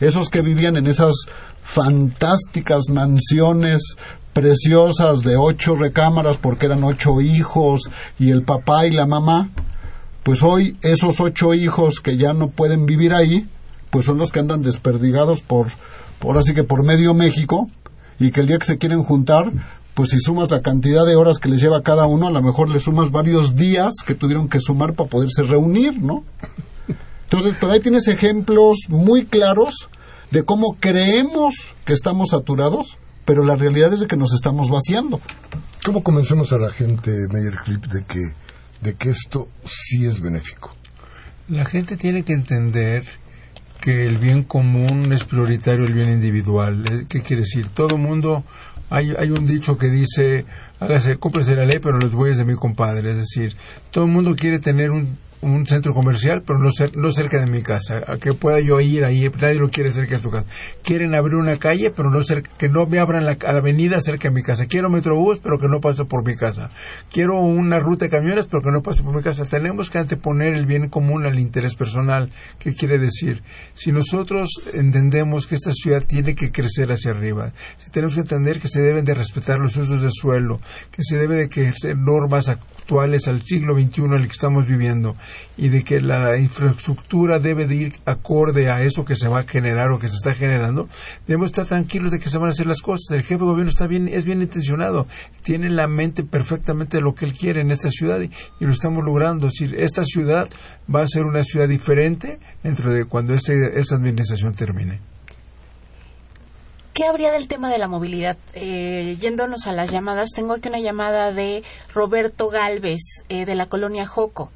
[0.00, 1.14] Esos que vivían en esas
[1.62, 3.96] fantásticas mansiones
[4.32, 9.50] preciosas de ocho recámaras porque eran ocho hijos y el papá y la mamá,
[10.22, 13.48] pues hoy esos ocho hijos que ya no pueden vivir ahí,
[13.96, 15.68] pues son los que andan desperdigados por,
[16.18, 17.70] por así que por medio México
[18.20, 19.50] y que el día que se quieren juntar,
[19.94, 22.68] pues si sumas la cantidad de horas que les lleva cada uno, a lo mejor
[22.68, 26.24] le sumas varios días que tuvieron que sumar para poderse reunir, ¿no?
[27.24, 29.88] Entonces, por ahí tienes ejemplos muy claros
[30.30, 31.54] de cómo creemos
[31.86, 35.22] que estamos saturados, pero la realidad es de que nos estamos vaciando.
[35.86, 38.20] ¿Cómo convencemos a la gente, Meyer Clip, de que,
[38.82, 40.74] de que esto sí es benéfico?
[41.48, 43.06] La gente tiene que entender
[43.80, 47.06] que el bien común es prioritario el bien individual.
[47.08, 47.68] ¿Qué quiere decir?
[47.68, 48.44] Todo mundo
[48.90, 50.44] hay, hay un dicho que dice,
[50.80, 53.10] hágase, cúmplese la ley, pero los bueyes de mi compadre.
[53.10, 53.56] Es decir,
[53.90, 55.16] todo el mundo quiere tener un
[55.54, 59.04] un centro comercial, pero no, no cerca de mi casa, a que pueda yo ir
[59.04, 60.46] ahí, nadie lo quiere cerca de su casa.
[60.82, 64.34] Quieren abrir una calle, pero no cerca, que no me abran la, avenida cerca de
[64.34, 64.66] mi casa.
[64.66, 66.70] Quiero metrobús, pero que no pase por mi casa.
[67.10, 69.44] Quiero una ruta de camiones, pero que no pase por mi casa.
[69.44, 72.30] Tenemos que anteponer el bien común al interés personal.
[72.58, 73.42] ¿Qué quiere decir?
[73.74, 78.60] Si nosotros entendemos que esta ciudad tiene que crecer hacia arriba, si tenemos que entender
[78.60, 82.48] que se deben de respetar los usos del suelo, que se debe de que normas
[82.86, 85.16] actuales al siglo XXI en el que estamos viviendo
[85.56, 89.42] y de que la infraestructura debe de ir acorde a eso que se va a
[89.42, 90.88] generar o que se está generando,
[91.26, 93.10] debemos estar tranquilos de que se van a hacer las cosas.
[93.10, 95.08] El jefe de gobierno está bien, es bien intencionado,
[95.42, 98.30] tiene la mente perfectamente lo que él quiere en esta ciudad y,
[98.60, 99.48] lo estamos logrando.
[99.48, 100.48] Es decir, esta ciudad
[100.92, 105.15] va a ser una ciudad diferente dentro de cuando este, esta administración termine.
[106.96, 108.38] ¿Qué habría del tema de la movilidad?
[108.54, 113.66] Eh, yéndonos a las llamadas, tengo aquí una llamada de Roberto Galvez eh, de la
[113.66, 114.50] colonia Joco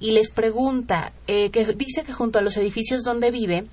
[0.00, 3.66] y les pregunta, eh, que dice que junto a los edificios donde vive,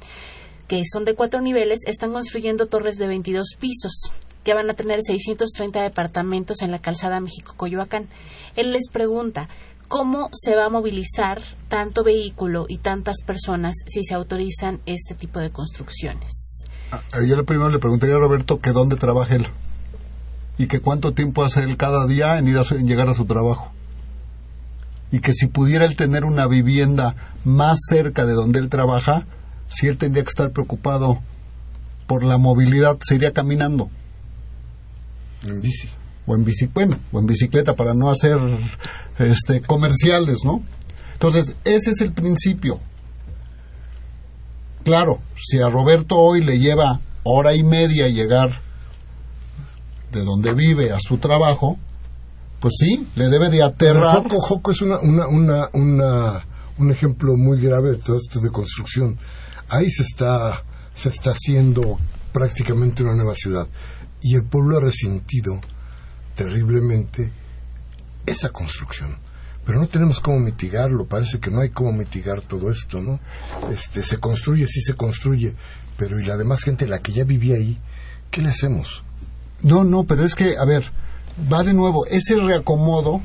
[0.67, 4.11] que son de cuatro niveles, están construyendo torres de 22 pisos
[4.43, 8.09] que van a tener 630 departamentos en la calzada México-Coyoacán.
[8.57, 9.47] Él les pregunta,
[9.87, 15.39] ¿cómo se va a movilizar tanto vehículo y tantas personas si se autorizan este tipo
[15.39, 16.65] de construcciones?
[16.91, 19.47] Ah, yo primero le preguntaría a Roberto que dónde trabaja él.
[20.57, 23.23] y que cuánto tiempo hace él cada día en ir a en llegar a su
[23.25, 23.71] trabajo.
[25.09, 27.15] Y que si pudiera él tener una vivienda
[27.45, 29.25] más cerca de donde él trabaja,
[29.69, 31.19] si él tendría que estar preocupado
[32.07, 33.89] por la movilidad, se iría caminando.
[35.47, 35.87] En bici.
[36.25, 38.37] O en bici, bueno, o en bicicleta para no hacer
[39.17, 40.61] este comerciales, ¿no?
[41.13, 42.81] Entonces, ese es el principio.
[44.83, 48.61] Claro, si a Roberto hoy le lleva hora y media llegar
[50.11, 51.77] de donde vive a su trabajo,
[52.59, 54.23] pues sí, le debe de aterrar.
[54.29, 56.45] Joco, es una, una, una, una,
[56.77, 59.17] un ejemplo muy grave de todo esto de construcción.
[59.69, 60.63] Ahí se está,
[60.95, 61.99] se está haciendo
[62.33, 63.67] prácticamente una nueva ciudad.
[64.21, 65.59] Y el pueblo ha resentido
[66.35, 67.31] terriblemente
[68.25, 69.17] esa construcción.
[69.69, 73.19] Pero no tenemos cómo mitigarlo, parece que no hay cómo mitigar todo esto, ¿no?
[73.71, 75.53] Este, se construye, sí se construye,
[75.95, 77.77] pero ¿y la demás gente, la que ya vivía ahí,
[78.31, 79.03] qué le hacemos?
[79.61, 80.85] No, no, pero es que, a ver,
[81.53, 83.21] va de nuevo, ese reacomodo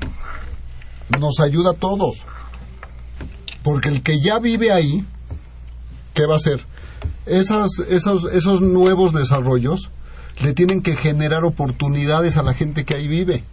[1.19, 2.27] nos ayuda a todos.
[3.63, 5.03] Porque el que ya vive ahí,
[6.13, 6.61] ¿qué va a hacer?
[7.25, 9.89] Esas, esos, esos nuevos desarrollos
[10.43, 13.45] le tienen que generar oportunidades a la gente que ahí vive.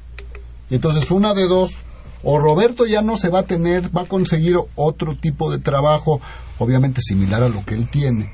[0.69, 1.83] Entonces, una de dos,
[2.24, 6.22] o Roberto ya no se va a tener, va a conseguir otro tipo de trabajo,
[6.59, 8.32] obviamente similar a lo que él tiene,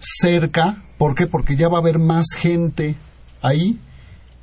[0.00, 1.26] cerca, ¿por qué?
[1.26, 2.96] Porque ya va a haber más gente
[3.40, 3.78] ahí.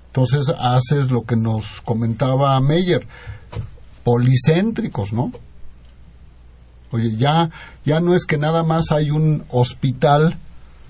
[0.07, 3.07] Entonces haces lo que nos comentaba Meyer,
[4.03, 5.31] policéntricos, ¿no?
[6.91, 7.49] Oye, ya,
[7.85, 10.37] ya no es que nada más hay un hospital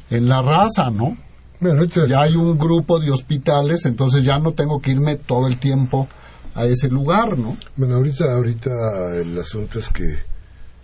[0.09, 1.17] en la raza, ¿no?
[1.59, 5.59] Bueno, Ya hay un grupo de hospitales, entonces ya no tengo que irme todo el
[5.59, 6.07] tiempo
[6.55, 7.55] a ese lugar, ¿no?
[7.75, 10.19] Bueno, ahorita, ahorita el asunto es que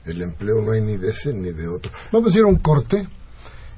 [0.05, 1.91] el empleo no hay ni de ese ni de otro.
[2.11, 3.07] Vamos a ir a un corte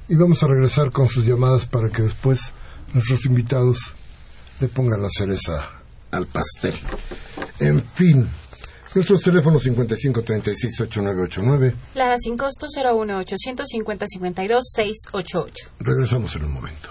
[0.08, 2.52] y vamos a regresar con sus llamadas para que después
[2.94, 3.94] nuestros invitados
[4.60, 5.70] le pongan la cereza
[6.10, 6.74] al pastel.
[7.58, 8.28] En fin,
[8.94, 11.74] nuestros teléfonos 5536-8989.
[11.94, 15.70] Lada sin costo 01 850 52 688.
[15.80, 16.88] Regresamos en un momento.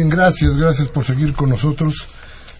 [0.00, 2.08] Bien, gracias, gracias por seguir con nosotros.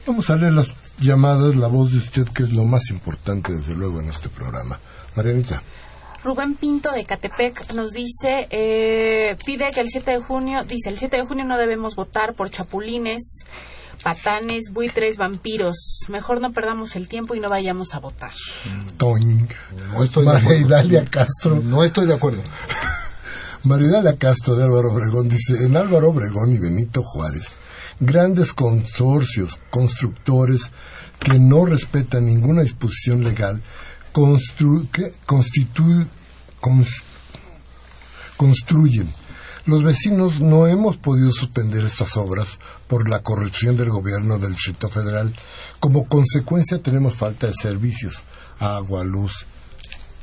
[0.07, 3.74] Vamos a leer las llamadas, la voz de usted, que es lo más importante, desde
[3.74, 4.78] luego, en este programa.
[5.16, 5.62] Marianita.
[6.22, 10.99] Rubén Pinto de Catepec nos dice, eh, pide que el 7 de junio, dice, el
[10.99, 13.38] 7 de junio no debemos votar por chapulines,
[14.05, 16.01] patanes, buitres, vampiros.
[16.09, 18.32] Mejor no perdamos el tiempo y no vayamos a votar.
[18.99, 19.49] Toing.
[19.95, 21.11] No estoy de acuerdo.
[21.11, 21.57] Castro.
[21.64, 22.43] No estoy de acuerdo.
[23.64, 27.48] Maridalia Castro de Álvaro Obregón dice, en Álvaro Obregón y Benito Juárez,
[28.00, 30.70] grandes consorcios, constructores
[31.18, 33.61] que no respetan ninguna disposición legal,
[34.12, 34.86] constru.
[35.26, 36.06] Constitu-
[36.61, 37.02] cons-
[38.36, 39.12] construyen.
[39.66, 42.58] Los vecinos no hemos podido suspender estas obras
[42.88, 45.34] por la corrupción del gobierno del Distrito Federal.
[45.78, 48.22] Como consecuencia tenemos falta de servicios,
[48.58, 49.46] agua, luz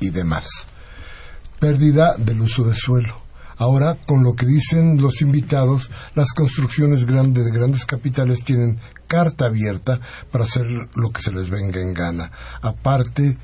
[0.00, 0.46] y demás
[1.60, 3.20] pérdida del uso de suelo.
[3.58, 8.78] Ahora, con lo que dicen los invitados, las construcciones grandes de grandes capitales tienen
[9.08, 10.00] carta abierta
[10.30, 12.30] para hacer lo que se les venga en gana.
[12.62, 13.36] Aparte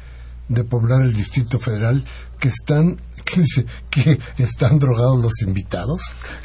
[0.49, 2.05] de poblar el Distrito Federal,
[2.39, 3.67] que están, ¿qué dice?
[3.91, 6.03] Que están drogados los invitados.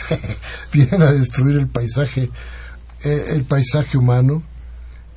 [0.73, 2.31] Vienen a destruir el paisaje,
[3.03, 4.41] eh, el paisaje humano.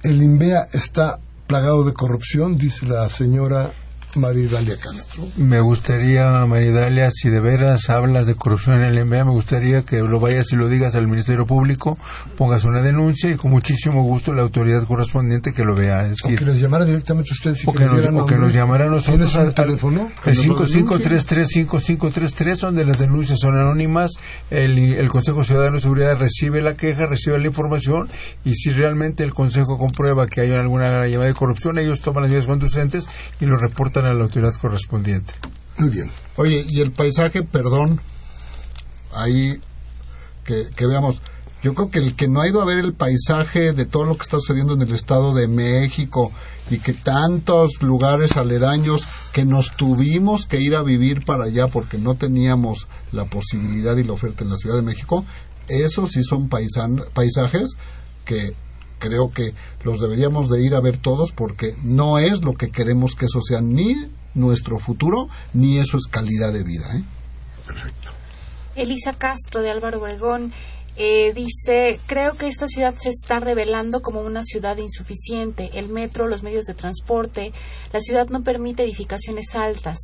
[0.02, 3.72] El INVEA está plagado de corrupción, dice la señora
[4.16, 5.24] Maridalia Castro.
[5.36, 9.96] Me gustaría, Maridalia, si de veras hablas de corrupción en el MBA, me gustaría que
[9.98, 11.96] lo vayas y lo digas al Ministerio Público,
[12.36, 16.02] pongas una denuncia y con muchísimo gusto la autoridad correspondiente que lo vea.
[16.02, 17.64] Es o que les llamara directamente a ustedes.
[17.64, 20.10] Y o que, nos, o que nos llamara a nosotros al teléfono.
[20.24, 24.12] El 5533-5533, donde las denuncias son anónimas.
[24.50, 28.10] El, el Consejo Ciudadano de Seguridad recibe la queja, recibe la información
[28.44, 32.30] y si realmente el Consejo comprueba que hay alguna llamada de corrupción, ellos toman las
[32.30, 33.06] medidas conducentes
[33.40, 35.34] y lo reportan a la autoridad correspondiente.
[35.78, 36.10] Muy bien.
[36.36, 38.00] Oye, y el paisaje, perdón,
[39.14, 39.60] ahí
[40.44, 41.20] que, que, veamos.
[41.62, 44.16] Yo creo que el que no ha ido a ver el paisaje de todo lo
[44.16, 46.32] que está sucediendo en el Estado de México
[46.70, 51.98] y que tantos lugares aledaños que nos tuvimos que ir a vivir para allá porque
[51.98, 55.24] no teníamos la posibilidad y la oferta en la Ciudad de México,
[55.68, 57.76] esos sí son paisan, paisajes
[58.24, 58.54] que
[59.02, 63.16] creo que los deberíamos de ir a ver todos porque no es lo que queremos
[63.16, 63.96] que eso sea ni
[64.34, 66.86] nuestro futuro ni eso es calidad de vida.
[66.94, 67.02] ¿eh?
[67.66, 68.12] Perfecto.
[68.76, 70.52] Elisa Castro de Álvaro Obregón
[70.96, 75.70] eh, dice, creo que esta ciudad se está revelando como una ciudad insuficiente.
[75.74, 77.52] El metro, los medios de transporte,
[77.92, 79.98] la ciudad no permite edificaciones altas.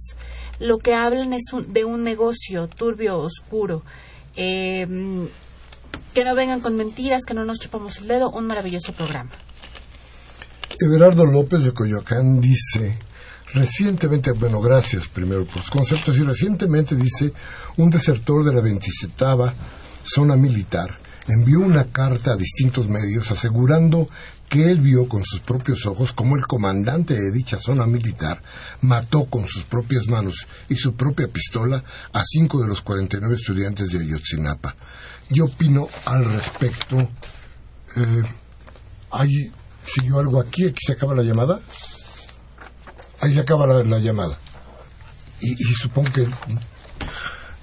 [0.59, 3.85] Lo que hablan es de un negocio turbio, oscuro.
[4.35, 5.29] Eh,
[6.15, 9.31] que no vengan con mentiras, que no nos chupamos el dedo, un maravilloso programa.
[10.81, 12.99] Everardo López de Coyoacán dice,
[13.53, 17.33] recientemente, bueno, gracias primero por los conceptos, y recientemente dice,
[17.77, 19.25] un desertor de la 27
[20.05, 24.09] zona militar envió una carta a distintos medios asegurando
[24.49, 28.43] que él vio con sus propios ojos como el comandante de dicha zona militar
[28.81, 33.91] mató con sus propias manos y su propia pistola a cinco de los 49 estudiantes
[33.91, 34.75] de Ayotzinapa.
[35.31, 36.99] Yo opino al respecto.
[37.97, 38.23] Eh,
[39.11, 39.53] ¿Hay,
[39.85, 40.67] ¿Siguió algo aquí?
[40.67, 41.61] ¿Aquí se acaba la llamada?
[43.21, 44.39] Ahí se acaba la, llamada.
[45.41, 46.27] Y, y, supongo que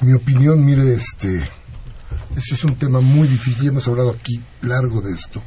[0.02, 1.38] mi opinión, mire, este,
[2.36, 3.70] este es un tema muy difícil.
[3.70, 5.42] Hemos hablado aquí largo de esto.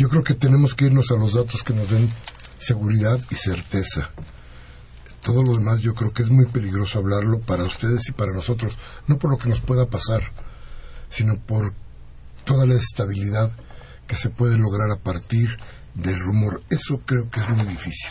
[0.00, 2.08] Yo creo que tenemos que irnos a los datos que nos den
[2.58, 4.08] seguridad y certeza.
[5.22, 8.78] Todo lo demás yo creo que es muy peligroso hablarlo para ustedes y para nosotros,
[9.08, 10.22] no por lo que nos pueda pasar,
[11.10, 11.74] sino por
[12.44, 13.52] toda la estabilidad
[14.06, 15.50] que se puede lograr a partir
[15.92, 16.62] del rumor.
[16.70, 18.08] Eso creo que es muy difícil.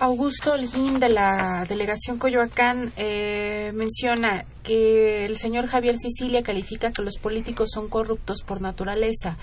[0.00, 7.00] Augusto Holguín de la delegación Coyoacán eh, menciona que el señor Javier Sicilia califica que
[7.00, 9.38] los políticos son corruptos por naturaleza.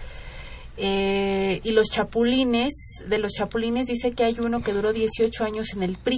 [0.82, 5.74] Eh, y los chapulines, de los chapulines dice que hay uno que duró 18 años
[5.74, 6.18] en el PRI.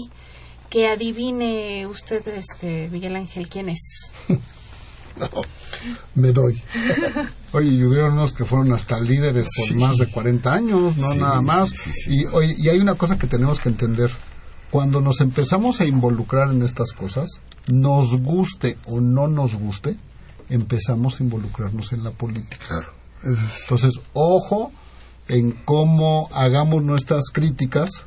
[0.70, 4.12] Que adivine usted, este, Miguel Ángel, quién es.
[5.20, 5.28] No,
[6.16, 6.64] me doy.
[7.51, 11.41] Oye, y hubieron unos que fueron hasta líderes por más de 40 años, no nada
[11.41, 11.74] más.
[12.07, 14.09] y, oye, y hay una cosa que tenemos que entender.
[14.72, 17.30] Cuando nos empezamos a involucrar en estas cosas,
[17.68, 19.97] nos guste o no nos guste,
[20.49, 22.66] empezamos a involucrarnos en la política.
[22.66, 23.00] Claro.
[23.24, 24.72] Entonces, ojo
[25.28, 28.03] en cómo hagamos nuestras críticas,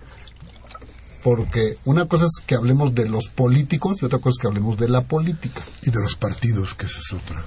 [1.22, 4.78] porque una cosa es que hablemos de los políticos y otra cosa es que hablemos
[4.78, 5.62] de la política.
[5.82, 7.44] Y de los partidos, que esa es otra.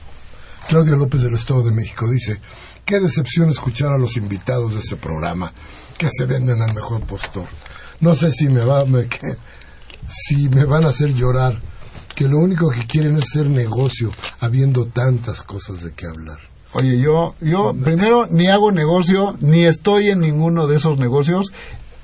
[0.68, 2.42] Claudia López del Estado de México dice,
[2.84, 5.54] qué decepción escuchar a los invitados de ese programa,
[5.98, 7.46] que se venden al mejor postor.
[8.00, 9.20] No sé si me va, me, que,
[10.10, 11.62] si me van a hacer llorar,
[12.16, 16.40] que lo único que quieren es hacer negocio, habiendo tantas cosas de qué hablar.
[16.80, 21.52] Oye, yo, yo primero ni hago negocio, ni estoy en ninguno de esos negocios.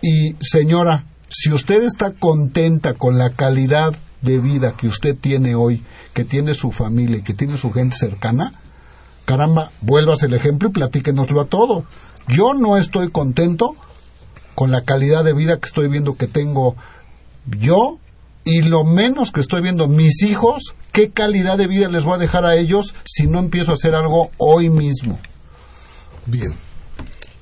[0.01, 5.84] Y señora, si usted está contenta con la calidad de vida que usted tiene hoy,
[6.13, 8.51] que tiene su familia y que tiene su gente cercana,
[9.26, 11.86] caramba, vuelvas el ejemplo y platíquenoslo a todo.
[12.28, 13.76] Yo no estoy contento
[14.55, 16.76] con la calidad de vida que estoy viendo que tengo
[17.59, 17.99] yo
[18.45, 22.17] y lo menos que estoy viendo mis hijos, qué calidad de vida les voy a
[22.17, 25.19] dejar a ellos si no empiezo a hacer algo hoy mismo.
[26.25, 26.53] Bien.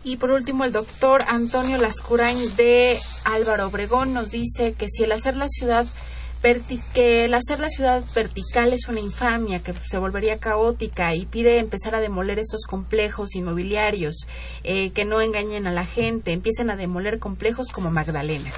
[0.03, 5.11] Y por último, el doctor Antonio Lascurain de Álvaro Obregón nos dice que si el
[5.11, 5.85] hacer la ciudad
[6.93, 11.59] que el hacer la ciudad vertical es una infamia que se volvería caótica y pide
[11.59, 14.25] empezar a demoler esos complejos inmobiliarios
[14.63, 18.51] eh, que no engañen a la gente, empiecen a demoler complejos como Magdalena.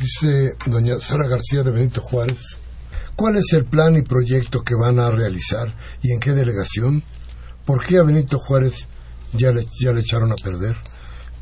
[0.00, 2.56] Dice doña Sara García de Benito Juárez,
[3.16, 5.68] ¿cuál es el plan y proyecto que van a realizar
[6.00, 7.02] y en qué delegación?
[7.66, 8.88] ¿Por qué a Benito Juárez
[9.34, 10.74] ya le, ya le echaron a perder?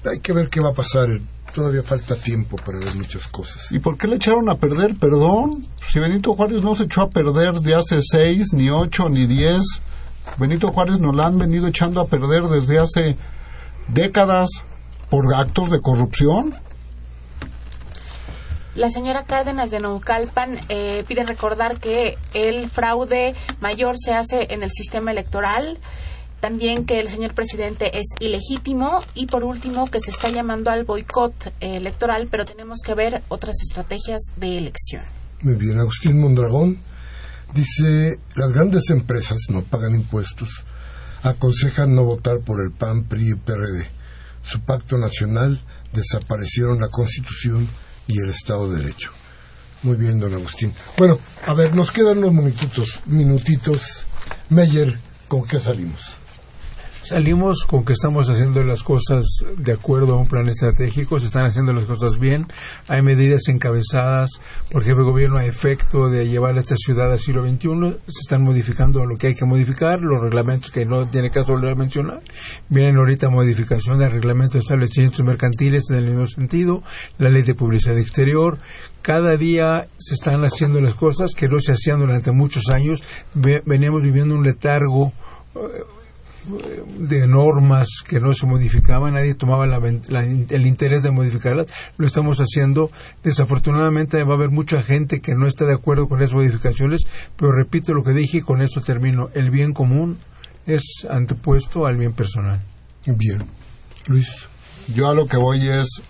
[0.04, 1.06] Hay que ver qué va a pasar.
[1.54, 3.70] Todavía falta tiempo para ver muchas cosas.
[3.70, 4.96] ¿Y por qué le echaron a perder?
[4.98, 9.26] Perdón, si Benito Juárez no se echó a perder de hace seis, ni ocho, ni
[9.26, 9.62] diez.
[10.36, 13.16] Benito Juárez nos la han venido echando a perder desde hace
[13.86, 14.48] décadas
[15.10, 16.54] por actos de corrupción
[18.78, 24.62] La señora Cárdenas de Naucalpan eh, pide recordar que el fraude mayor se hace en
[24.62, 25.80] el sistema electoral
[26.38, 30.84] también que el señor presidente es ilegítimo y por último que se está llamando al
[30.84, 35.02] boicot eh, electoral, pero tenemos que ver otras estrategias de elección.
[35.42, 36.78] Muy bien, Agustín Mondragón
[37.54, 40.64] dice, las grandes empresas no pagan impuestos,
[41.24, 43.88] aconsejan no votar por el PAN, PRI y PRD.
[44.44, 45.60] Su pacto nacional
[45.92, 47.66] desaparecieron la Constitución
[48.08, 49.12] y el Estado de Derecho.
[49.82, 50.74] Muy bien, don Agustín.
[50.96, 54.06] Bueno, a ver, nos quedan unos minutitos, minutitos.
[54.48, 54.98] Meyer,
[55.28, 56.17] ¿con qué salimos?
[57.08, 59.24] Salimos con que estamos haciendo las cosas
[59.56, 62.46] de acuerdo a un plan estratégico, se están haciendo las cosas bien,
[62.86, 64.32] hay medidas encabezadas
[64.70, 68.20] por jefe de gobierno a efecto de llevar a esta ciudad al siglo XXI, se
[68.20, 71.76] están modificando lo que hay que modificar, los reglamentos que no tiene caso volver a
[71.76, 72.20] mencionar,
[72.68, 76.82] vienen ahorita modificación del reglamento de establecimientos mercantiles en el mismo sentido,
[77.16, 78.58] la ley de publicidad exterior,
[79.00, 83.02] cada día se están haciendo las cosas que no se hacían durante muchos años,
[83.32, 85.14] veníamos viviendo un letargo
[85.54, 85.84] eh,
[86.98, 92.90] de normas que no se modificaban, nadie tomaba el interés de modificarlas, lo estamos haciendo.
[93.22, 97.52] Desafortunadamente va a haber mucha gente que no está de acuerdo con esas modificaciones, pero
[97.52, 99.30] repito lo que dije y con eso termino.
[99.34, 100.18] El bien común
[100.66, 102.62] es antepuesto al bien personal.
[103.06, 103.44] Bien.
[104.06, 104.48] Luis.
[104.94, 106.02] Yo a lo que voy es,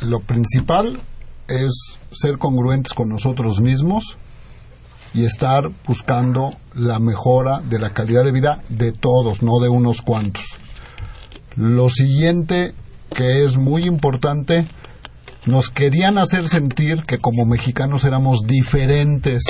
[0.00, 1.00] lo principal
[1.48, 4.16] es ser congruentes con nosotros mismos,
[5.14, 10.02] y estar buscando la mejora de la calidad de vida de todos, no de unos
[10.02, 10.58] cuantos.
[11.56, 12.74] Lo siguiente
[13.14, 14.66] que es muy importante,
[15.46, 19.42] nos querían hacer sentir que como mexicanos éramos diferentes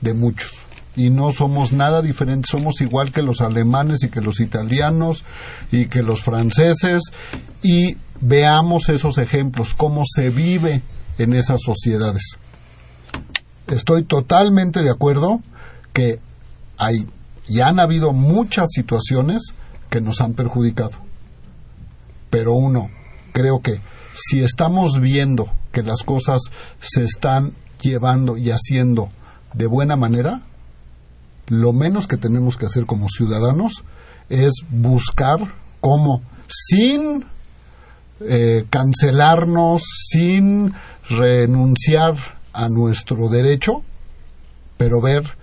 [0.00, 0.62] de muchos.
[0.94, 5.24] Y no somos nada diferentes, somos igual que los alemanes y que los italianos
[5.70, 7.00] y que los franceses.
[7.62, 10.82] Y veamos esos ejemplos, cómo se vive
[11.18, 12.38] en esas sociedades
[13.72, 15.40] estoy totalmente de acuerdo
[15.92, 16.20] que
[16.78, 17.06] hay
[17.48, 19.52] y han habido muchas situaciones
[19.90, 20.92] que nos han perjudicado.
[22.30, 22.88] Pero uno,
[23.32, 23.80] creo que
[24.14, 26.40] si estamos viendo que las cosas
[26.80, 29.10] se están llevando y haciendo
[29.54, 30.42] de buena manera,
[31.48, 33.84] lo menos que tenemos que hacer como ciudadanos
[34.28, 35.38] es buscar
[35.80, 37.24] cómo, sin
[38.20, 40.72] eh, cancelarnos, sin
[41.08, 43.82] renunciar a nuestro derecho,
[44.76, 45.36] pero ver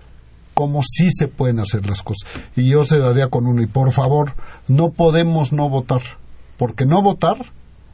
[0.53, 2.30] cómo sí se pueden hacer las cosas.
[2.55, 4.34] Y yo se daría con uno, y por favor,
[4.68, 6.01] no podemos no votar,
[6.57, 7.38] porque no votar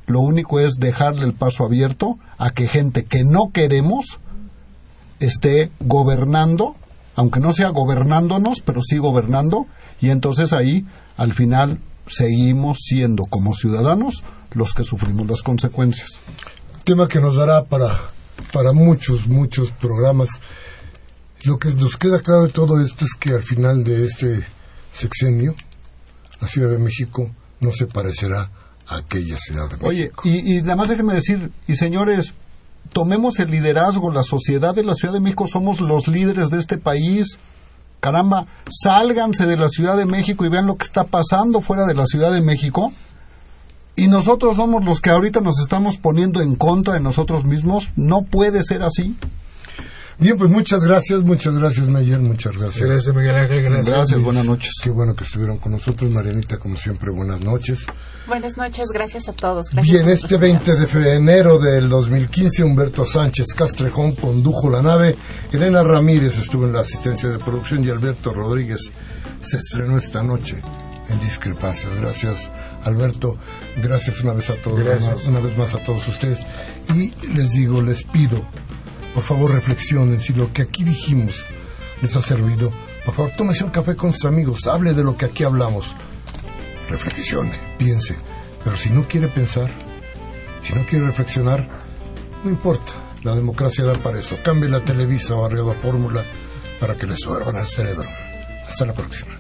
[0.08, 4.20] lo único es dejarle el paso abierto a que gente que no queremos
[5.20, 6.76] esté gobernando,
[7.16, 9.66] aunque no sea gobernándonos, pero sí gobernando,
[10.02, 10.86] y entonces ahí,
[11.18, 16.20] al final, seguimos siendo como ciudadanos los que sufrimos las consecuencias.
[16.84, 17.98] Tema que nos dará para
[18.56, 20.30] para muchos, muchos programas.
[21.44, 24.46] Lo que nos queda claro de todo esto es que al final de este
[24.94, 25.54] sexenio,
[26.40, 27.30] la Ciudad de México
[27.60, 28.50] no se parecerá
[28.88, 29.88] a aquella Ciudad de México.
[29.88, 32.34] Oye, y, y nada más déjenme decir, y señores,
[32.94, 36.78] tomemos el liderazgo, la sociedad de la Ciudad de México somos los líderes de este
[36.78, 37.38] país.
[38.00, 41.94] Caramba, sálganse de la Ciudad de México y vean lo que está pasando fuera de
[41.94, 42.94] la Ciudad de México
[43.96, 47.90] y nosotros somos los que ahorita nos estamos poniendo en contra de nosotros mismos.
[47.96, 49.16] No puede ser así.
[50.18, 52.88] Bien, pues muchas gracias, muchas gracias Mayer, muchas gracias.
[52.88, 53.94] Gracias Miguel Ángel, gracias.
[53.94, 54.72] Gracias, buenas noches.
[54.82, 57.86] Qué bueno que estuvieron con nosotros, Marianita, como siempre, buenas noches.
[58.26, 59.66] Buenas noches, gracias a todos.
[59.84, 65.18] Bien, este 20 de enero del 2015, Humberto Sánchez Castrejón condujo la nave,
[65.52, 68.92] Elena Ramírez estuvo en la asistencia de producción y Alberto Rodríguez
[69.42, 70.62] se estrenó esta noche
[71.10, 71.94] en Discrepancias.
[72.00, 72.50] Gracias
[72.86, 73.38] Alberto,
[73.78, 74.80] gracias una vez a todos,
[75.28, 76.46] una vez más a todos ustedes.
[76.94, 78.42] Y les digo, les pido,
[79.14, 81.44] por favor reflexionen si lo que aquí dijimos
[82.02, 82.72] les ha servido.
[83.04, 85.96] Por favor, tómese un café con sus amigos, hable de lo que aquí hablamos.
[86.90, 88.16] Reflexione, piense.
[88.64, 89.70] Pero si no quiere pensar,
[90.62, 91.68] si no quiere reflexionar,
[92.44, 92.92] no importa.
[93.24, 94.38] La democracia da para eso.
[94.44, 96.24] Cambie la Televisa o Arredo Fórmula
[96.80, 98.08] para que le suervan al cerebro.
[98.68, 99.40] Hasta la próxima.